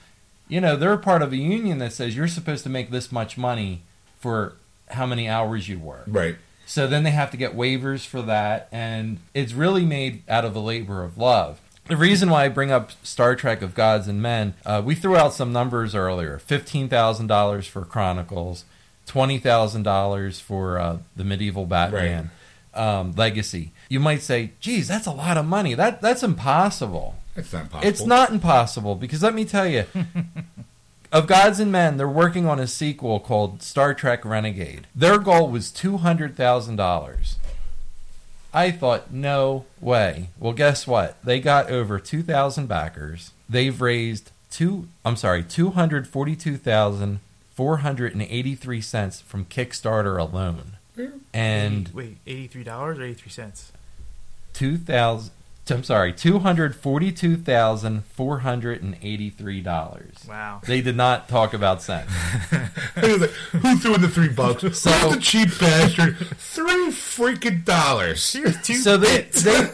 [0.49, 3.39] you know, they're part of a union that says you're supposed to make this much
[3.39, 3.83] money
[4.19, 4.55] for
[4.89, 6.05] how many hours you work.
[6.09, 6.37] Right.
[6.67, 10.55] So then they have to get waivers for that, and it's really made out of
[10.57, 11.61] a labor of love.
[11.91, 15.17] The reason why I bring up Star Trek of Gods and Men, uh, we threw
[15.17, 18.65] out some numbers earlier: fifteen thousand dollars for Chronicles,
[19.07, 22.31] twenty thousand dollars for uh, the medieval Batman
[22.75, 23.73] um, Legacy.
[23.89, 25.75] You might say, "Geez, that's a lot of money.
[25.75, 27.89] That that's impossible." That's not possible.
[27.89, 29.85] It's not impossible because let me tell you,
[31.13, 34.87] of Gods and Men, they're working on a sequel called Star Trek Renegade.
[34.95, 37.37] Their goal was two hundred thousand dollars.
[38.53, 40.31] I thought, no way.
[40.39, 41.23] Well, guess what?
[41.25, 43.31] They got over two thousand backers.
[43.49, 44.89] They've raised two.
[45.05, 47.21] I'm sorry, two hundred forty-two thousand
[47.55, 50.79] four hundred and eighty-three cents from Kickstarter alone,
[51.33, 53.73] and wait, eighty three dollars or eighty three cents?
[54.53, 55.33] two thousand.
[55.71, 60.15] I'm sorry, two hundred forty-two thousand four hundred and eighty-three dollars.
[60.29, 60.61] Wow.
[60.67, 62.11] They did not talk about cents.
[62.97, 64.63] Who threw in the three bucks?
[64.79, 66.17] So- Who's the cheap bastard?
[66.17, 68.33] Three freaking dollars.
[68.33, 69.43] Here's two So they, bits.
[69.43, 69.71] they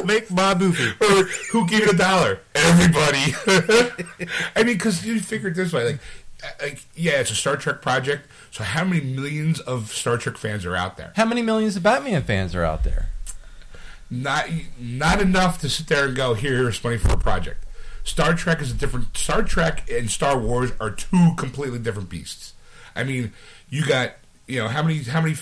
[0.04, 0.90] make my movie.
[1.00, 2.40] Or who gave you a dollar?
[2.54, 3.34] Everybody.
[4.56, 5.98] I mean, because you figure it this way, like,
[6.42, 8.26] uh, like, yeah, it's a Star Trek project.
[8.50, 11.12] So how many millions of Star Trek fans are out there?
[11.16, 13.06] how many millions of Batman fans are out there?
[14.10, 14.48] Not
[14.78, 17.64] not enough to sit there and go, here, here's money for a project.
[18.02, 19.16] Star Trek is a different.
[19.16, 22.54] Star Trek and Star Wars are two completely different beasts.
[22.96, 23.32] I mean,
[23.68, 24.14] you got
[24.48, 25.36] you know how many how many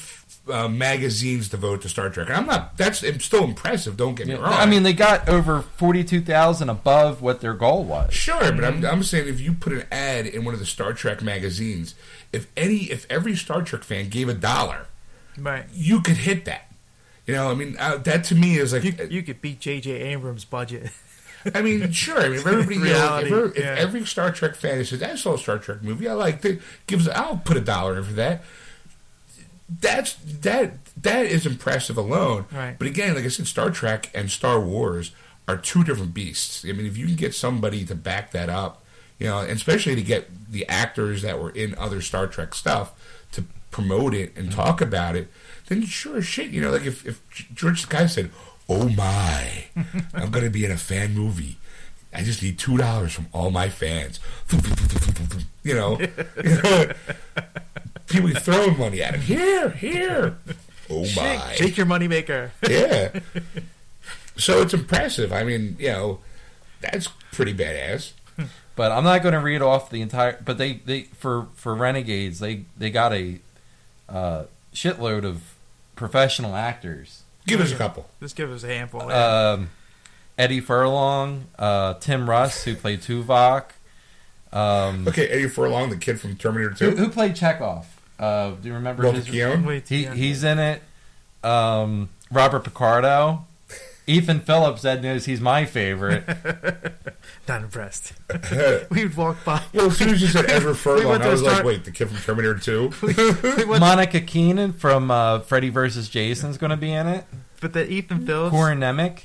[0.51, 2.77] uh, magazines devoted to Star Trek, and I'm not.
[2.77, 3.97] That's it's still impressive.
[3.97, 4.53] Don't get me wrong.
[4.53, 8.13] I mean, they got over forty-two thousand above what their goal was.
[8.13, 10.93] Sure, but I'm, I'm saying if you put an ad in one of the Star
[10.93, 11.95] Trek magazines,
[12.35, 14.89] if any, if every Star Trek fan gave a dollar,
[15.39, 15.65] Right.
[15.73, 16.68] you could hit that.
[17.29, 19.91] You know, I mean, uh, that to me is like, You, you could beat J.J.
[19.91, 20.91] Abrams' budget.
[21.55, 22.19] I mean, sure.
[22.19, 25.03] I mean, if everybody, you know, if, Reality, every, if every Star Trek fan says,
[25.03, 28.05] "I saw a Star Trek movie, I like it," gives, I'll put a dollar in
[28.05, 28.43] for that.
[29.69, 30.85] That's that.
[30.97, 32.47] That is impressive alone.
[32.51, 32.77] Right.
[32.79, 35.13] But again, like I said, Star Trek and Star Wars
[35.47, 36.65] are two different beasts.
[36.67, 38.83] I mean, if you can get somebody to back that up,
[39.19, 42.95] you know, and especially to get the actors that were in other Star Trek stuff
[43.33, 45.29] to promote it and talk about it,
[45.69, 47.23] then sure as shit, you know, like if, if
[47.55, 48.31] George Takei said,
[48.69, 49.65] "Oh my,
[50.15, 51.59] I'm going to be in a fan movie."
[52.13, 54.19] I just need two dollars from all my fans.
[55.63, 56.09] You know, you
[56.63, 56.93] know
[58.07, 59.21] people throwing money at him.
[59.21, 60.39] Here, here.
[60.91, 61.53] Oh my!
[61.55, 62.51] Shake your moneymaker.
[62.69, 63.21] yeah.
[64.39, 65.33] So it's impressive.
[65.33, 66.21] I mean, you know,
[66.81, 68.13] that's pretty badass.
[68.77, 70.41] But I'm not going to read off the entire.
[70.45, 73.41] But they, they for for Renegades, they they got a
[74.09, 75.57] uh, shitload of
[75.99, 77.23] professional actors.
[77.47, 78.09] Give us a couple.
[78.21, 79.11] Just give us a handful.
[79.11, 79.71] Um,
[80.39, 83.65] Eddie Furlong, uh, Tim Russ, who played Tuvok.
[84.53, 86.91] Um, Okay, Eddie Furlong, the kid from Terminator 2.
[86.97, 87.85] who played Chekov?
[88.19, 89.29] Uh, do you remember Walter his?
[89.29, 89.65] Koenig.
[89.67, 90.83] Wait, He, he's in it.
[91.45, 93.47] Um, Robert Picardo.
[94.09, 94.85] Ethan Phillips.
[94.85, 96.25] Ed knows he's my favorite.
[97.49, 98.15] not impressed.
[98.91, 99.63] We'd walk by.
[99.75, 101.85] Well, as soon as you said Ezra Furlong, went to I was a like, wait,
[101.85, 102.93] the kid from Terminator 2?
[103.03, 106.09] we went- Monica Keena from uh, Freddy vs.
[106.09, 107.25] Jason's going to be in it.
[107.61, 108.51] but the Ethan Phillips.
[108.51, 109.21] Corin Nemec.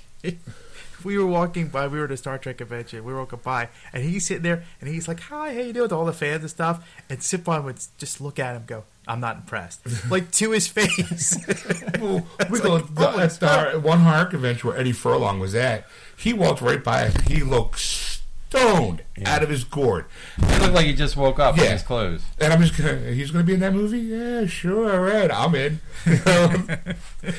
[1.03, 1.87] we were walking by.
[1.87, 3.03] We were at a Star Trek convention.
[3.03, 5.89] We were walking by, and he's sitting there, and he's like, "Hi, how you doing?"
[5.89, 6.87] to all the fans and stuff.
[7.09, 9.81] And Sipon would just look at him, go, "I'm not impressed,"
[10.11, 11.37] like to his face.
[11.99, 15.85] Well, we go like, the, at the one horror convention where Eddie Furlong was at.
[16.17, 17.15] He walked right by us.
[17.27, 19.33] He looked stoned Yeah.
[19.35, 20.05] out of his gourd.
[20.37, 21.71] He looked like he just woke up in Yeah.
[21.71, 22.23] his clothes.
[22.39, 22.97] And I'm just gonna.
[23.11, 23.99] He's gonna be in that movie.
[23.99, 24.91] Yeah, sure.
[24.91, 25.79] All right, I'm in.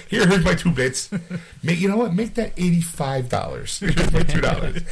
[0.08, 1.10] Here, here's my two bits.
[1.62, 2.14] Make you know what?
[2.14, 3.78] Make that eighty five dollars.
[3.80, 4.82] Here's my two dollars.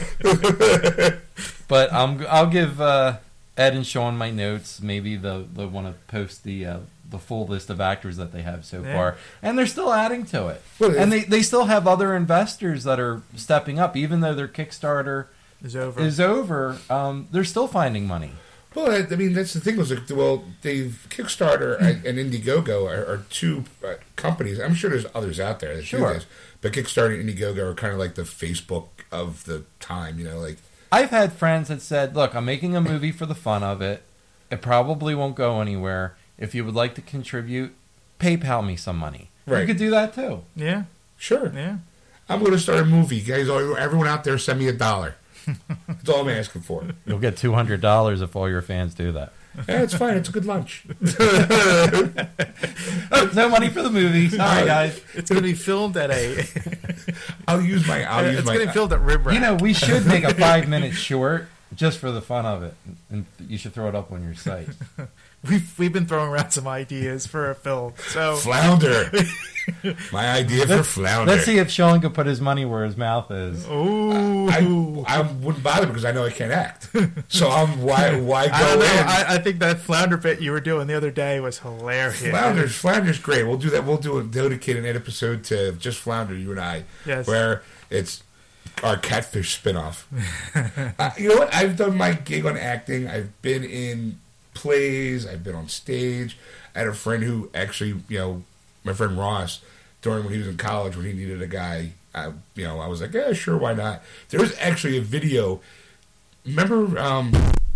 [1.69, 3.17] But I'm, I'll give uh,
[3.57, 4.81] Ed and Sean my notes.
[4.81, 6.79] Maybe they'll, they'll want to post the uh,
[7.09, 8.95] the full list of actors that they have so Yeah.
[8.97, 9.17] far.
[9.43, 10.63] And they're still adding to it.
[10.79, 13.97] Well, and they, they still have other investors that are stepping up.
[13.97, 15.27] Even though their Kickstarter
[15.63, 16.01] It's over.
[16.01, 18.33] is over, um, they're still finding money.
[18.75, 19.77] Well, I, I mean, that's the thing.
[19.77, 24.59] Was like, well, they've Kickstarter and, and Indiegogo are, are two uh, companies.
[24.59, 26.09] I'm sure there's others out there that Sure.
[26.09, 26.27] do this,
[26.63, 30.19] but Kickstarter and Indiegogo are kind of like the Facebook of the time.
[30.19, 30.57] You know, like
[30.93, 34.03] I've had friends that said, "Look, I'm making a movie for the fun of it.
[34.51, 36.15] It probably won't go anywhere.
[36.39, 37.75] If you would like to contribute,
[38.21, 39.31] PayPal me some money.
[39.47, 40.43] You could do that too.
[40.55, 40.85] Yeah,
[41.17, 41.79] sure, yeah.
[42.29, 43.49] I'm going to start a movie, guys.
[43.49, 45.17] Everyone out there, send me a dollar.
[45.89, 46.85] That's all I'm asking for.
[47.07, 49.33] You'll get two hundred dollars if all your fans do that.
[49.69, 50.17] Yeah, it's fine.
[50.17, 50.87] It's a good lunch.
[53.11, 54.29] Oh, no money for the movie.
[54.31, 55.01] Sorry, guys.
[55.15, 56.47] It's going to be filmed at a.
[57.49, 58.05] I'll use my.
[58.05, 58.55] I'll use it's my.
[58.55, 59.35] going to be filmed at Rib Rack.
[59.35, 62.75] You know, we should make a five minute short just for the fun of it,
[63.11, 64.69] and you should throw it up on your site.
[65.49, 67.95] we've we've been throwing around some ideas for a film.
[68.09, 69.11] So Flounder.
[70.11, 71.31] My idea for flounder.
[71.33, 73.65] Let's see if Sean can put his money where his mouth is.
[73.69, 74.59] ooh, I,
[75.07, 76.89] I wouldn't bother because I know I can't act.
[77.29, 78.85] So I'm why why go I don't know.
[78.87, 79.07] in?
[79.07, 82.21] I, I think that flounder bit you were doing the other day was hilarious.
[82.27, 83.45] Flounder's Flounder's great.
[83.45, 83.85] We'll do that.
[83.85, 87.29] We'll do a dedicated episode to just Flounder, you and I, Yes.
[87.29, 88.25] where it's
[88.83, 90.05] our catfish spinoff.
[90.99, 91.55] uh, you know what?
[91.55, 93.07] I've done my gig on acting.
[93.07, 94.19] I've been in
[94.55, 95.27] plays.
[95.27, 96.37] I've been on stage.
[96.75, 98.43] I had a friend who actually, you know,
[98.85, 99.61] my friend Ross,
[100.01, 102.87] during when he was in college, when he needed a guy, I, you know, I
[102.89, 104.03] was like, yeah, sure, why not?
[104.31, 105.61] There was actually a video.
[106.45, 107.33] Remember um,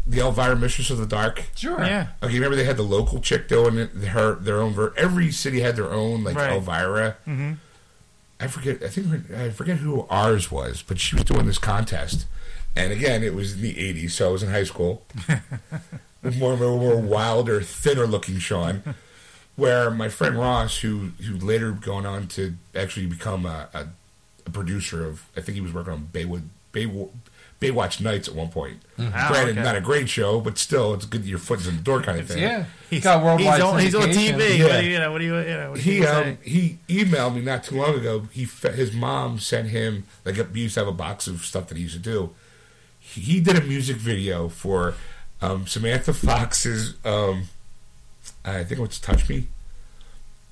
[0.06, 1.44] the Elvira Mistress of the Dark?
[1.54, 1.78] Sure.
[1.84, 2.08] Yeah.
[2.22, 5.60] Okay, remember they had the local chick doing it, her their own ver- Every city
[5.60, 6.52] had their own like Right.
[6.52, 7.16] Elvira.
[7.26, 7.52] Mm-hmm.
[8.38, 8.82] I forget.
[8.82, 12.26] I think I forget who ours was, but she was doing this contest,
[12.74, 15.04] and again, it was in the '80s, so I was in high school.
[16.32, 18.82] more, more, more wilder, thinner looking Sean.
[19.56, 23.86] Where my friend Ross, who who later gone on to actually become a, a,
[24.44, 26.86] a producer of, I think he was working on Baywood Bay,
[27.60, 28.82] Baywatch Nights at one point.
[28.98, 29.62] Wow, Granted, okay.
[29.62, 31.24] not a great show, but still, it's good.
[31.24, 32.42] Your foot's in the door kind of thing.
[32.42, 32.66] Yeah.
[32.90, 34.08] He's, got worldwide he's on, he's on.
[34.08, 34.58] TV.
[34.58, 34.66] Yeah.
[34.66, 35.12] What do you, you know?
[35.12, 35.70] What do you, you know?
[35.70, 36.38] What do he people um, say?
[36.42, 38.28] he emailed me not too long ago.
[38.30, 41.76] He his mom sent him like we used to have a box of stuff that
[41.76, 42.34] he used to do.
[42.98, 44.94] He, he did a music video for
[45.40, 47.44] um, Samantha Fox's um,
[48.44, 49.48] I think it was Touch Me,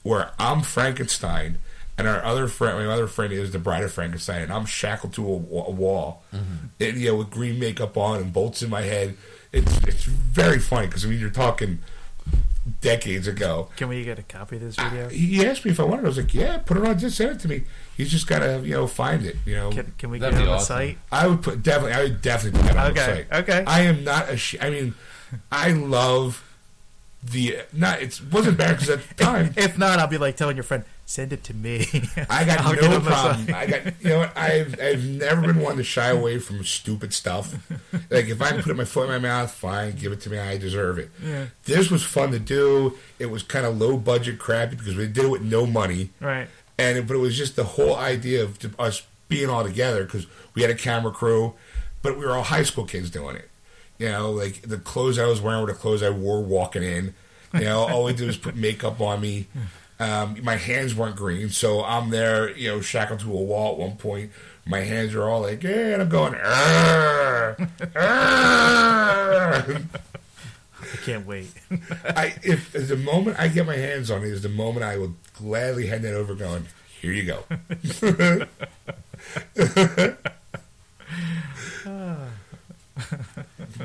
[0.03, 1.59] where I'm Frankenstein
[1.97, 5.14] and our other friend, my other friend is the Bride of Frankenstein, and I'm shackled
[5.14, 8.82] to a, a wall, and you know with green makeup on and bolts in my
[8.82, 9.16] head.
[9.53, 11.78] It's it's very funny because I mean you're talking
[12.81, 13.68] decades ago.
[13.77, 15.07] Can we get a copy of this video?
[15.07, 16.03] Uh, he asked me if I wanted.
[16.03, 16.05] it.
[16.07, 16.99] I was like, "Yeah, put it on.
[16.99, 17.64] Just send it to me."
[17.97, 19.37] He's just gotta, you know, find it.
[19.45, 20.99] You know, Can, can we That'd get it be on the site?
[21.12, 21.93] I would put definitely.
[21.93, 23.49] I would definitely put that on Okay, the site.
[23.51, 23.64] okay.
[23.66, 24.41] I am not a.
[24.61, 24.95] I mean,
[25.53, 26.43] I love
[27.22, 27.59] the.
[27.72, 28.01] Not.
[28.03, 30.85] It wasn't bad because at the time If not, I'll be like telling your friend,
[31.07, 31.87] send it to me.
[32.31, 33.55] I got no problem.
[33.55, 37.13] I got you know what I've I've never been one to shy away from stupid
[37.13, 37.55] stuff.
[38.11, 40.39] Like if I put my foot in my mouth, fine, give it to me.
[40.39, 41.11] I deserve it.
[41.23, 41.47] Yeah.
[41.65, 42.97] This was fun to do.
[43.19, 46.11] It was kind of low budget crappy because we did it with no money.
[46.21, 46.49] Right.
[46.79, 50.27] and it, but it was just the whole idea of us being all together because
[50.55, 51.55] we had a camera crew,
[52.03, 53.49] but we were all high school kids doing it.
[53.99, 57.15] You know, like the clothes I was wearing were the clothes I wore walking in.
[57.55, 59.47] You know, all we did was put makeup on me.
[60.01, 63.79] Um, my hands weren't green, so I'm there, you know, shackled to a wall at
[63.79, 64.33] one point.
[64.67, 67.57] My hands are all like, yeah, and I'm going, "Arr,
[67.95, 69.83] arr."
[70.95, 71.53] I can't wait.
[72.05, 75.15] I if the moment I get my hands on it is the moment I will
[75.37, 76.67] gladly hand it over, going,
[77.01, 77.45] here you go.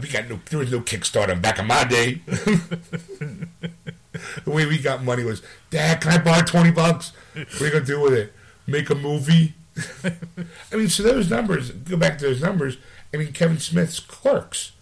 [0.01, 2.21] we got no, there was no Kickstarter back in my day.
[4.45, 7.11] the way we got money was, Dad, can I borrow twenty bucks?
[7.33, 8.33] What are you gonna do with it?
[8.67, 9.53] Make a movie?
[10.03, 11.71] I mean, so those numbers.
[11.71, 12.77] Go back to those numbers.
[13.13, 14.73] I mean, Kevin Smith's Clerks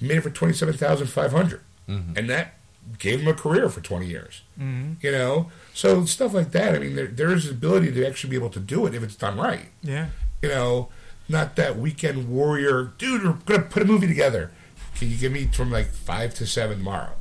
[0.00, 2.54] made it for twenty seven thousand five hundred, and that
[2.98, 4.42] gave him a career for twenty years.
[4.56, 6.74] hmm You know, so stuff like that.
[6.74, 9.02] I mean, there, there is the ability to actually be able to do it if
[9.02, 9.68] it's done right.
[9.82, 10.08] Yeah.
[10.42, 10.88] You know,
[11.28, 13.24] not that weekend warrior, dude.
[13.24, 14.50] We're gonna put a movie together.
[14.96, 17.12] Can you give me from like five to seven tomorrow?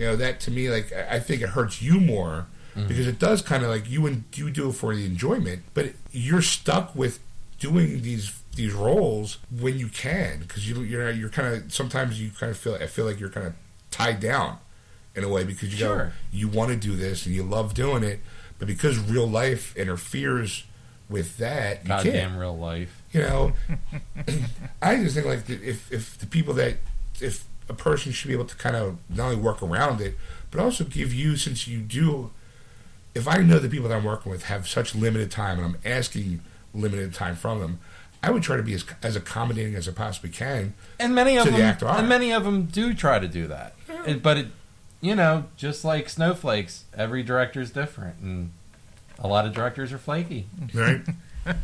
[0.00, 2.88] You know, that to me, like I think it hurts you more mm-hmm.
[2.88, 5.92] because it does kind of like you and you do it for the enjoyment, but
[6.10, 7.18] you're stuck with
[7.58, 12.30] doing these these roles when you can because you you're you're kind of sometimes you
[12.30, 13.52] kind of feel I feel like you're kind of
[13.90, 14.56] tied down
[15.14, 16.12] in a way because you go Sure.
[16.32, 18.20] you want to do this and you love doing it,
[18.58, 20.64] but because real life interferes
[21.10, 23.02] with that, Goddamn real life.
[23.12, 23.52] you know
[24.80, 26.76] i just think like if if the people that
[27.20, 30.16] if a person should be able to kind of not only work around it
[30.50, 32.30] but also give you since you do
[33.14, 35.76] if i know the people that i'm working with have such limited time and i'm
[35.84, 36.40] asking
[36.74, 37.78] limited time from them
[38.22, 41.44] i would try to be as, as accommodating as i possibly can And many of
[41.44, 43.74] To the them, actor and many of them do try to do that.
[44.06, 44.46] It- but it,
[45.00, 48.50] you know, just like snowflakes, every director is different, and
[49.18, 50.46] a lot of directors are flaky.
[50.74, 51.00] right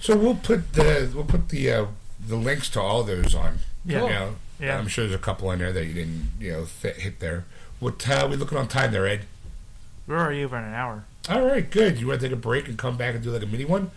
[0.00, 1.86] So we'll put the we'll put the uh,
[2.26, 3.58] the links to all those on.
[3.84, 4.02] Yeah.
[4.02, 4.78] You know, Yeah.
[4.78, 7.44] I'm sure there's a couple in there that you didn't you know fit, hit there.
[7.80, 9.22] What uh, we looking on time there, Ed?
[10.06, 11.04] We're already over an hour.
[11.28, 12.00] All right, good.
[12.00, 13.90] You want to take a break and come back and do like a mini one?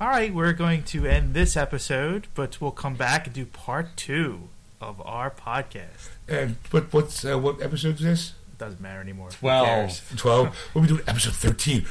[0.00, 3.96] All right, we're going to end this episode, but we'll come back and do part
[3.96, 4.48] two
[4.80, 6.10] of our podcast.
[6.28, 8.32] And what what's uh, what episode is this?
[8.52, 9.28] It doesn't matter anymore.
[9.28, 10.12] Who Twelve.
[10.16, 10.56] Twelve.
[10.74, 11.86] we'll be doing episode thirteen.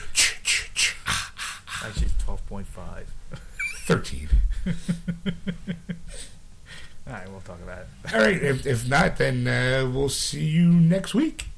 [1.83, 3.11] Actually, it's twelve point five.
[3.85, 4.29] Thirteen.
[7.07, 8.13] All right, we'll talk about it.
[8.13, 8.41] All right.
[8.41, 11.47] If, if not, then uh, we'll see you next week.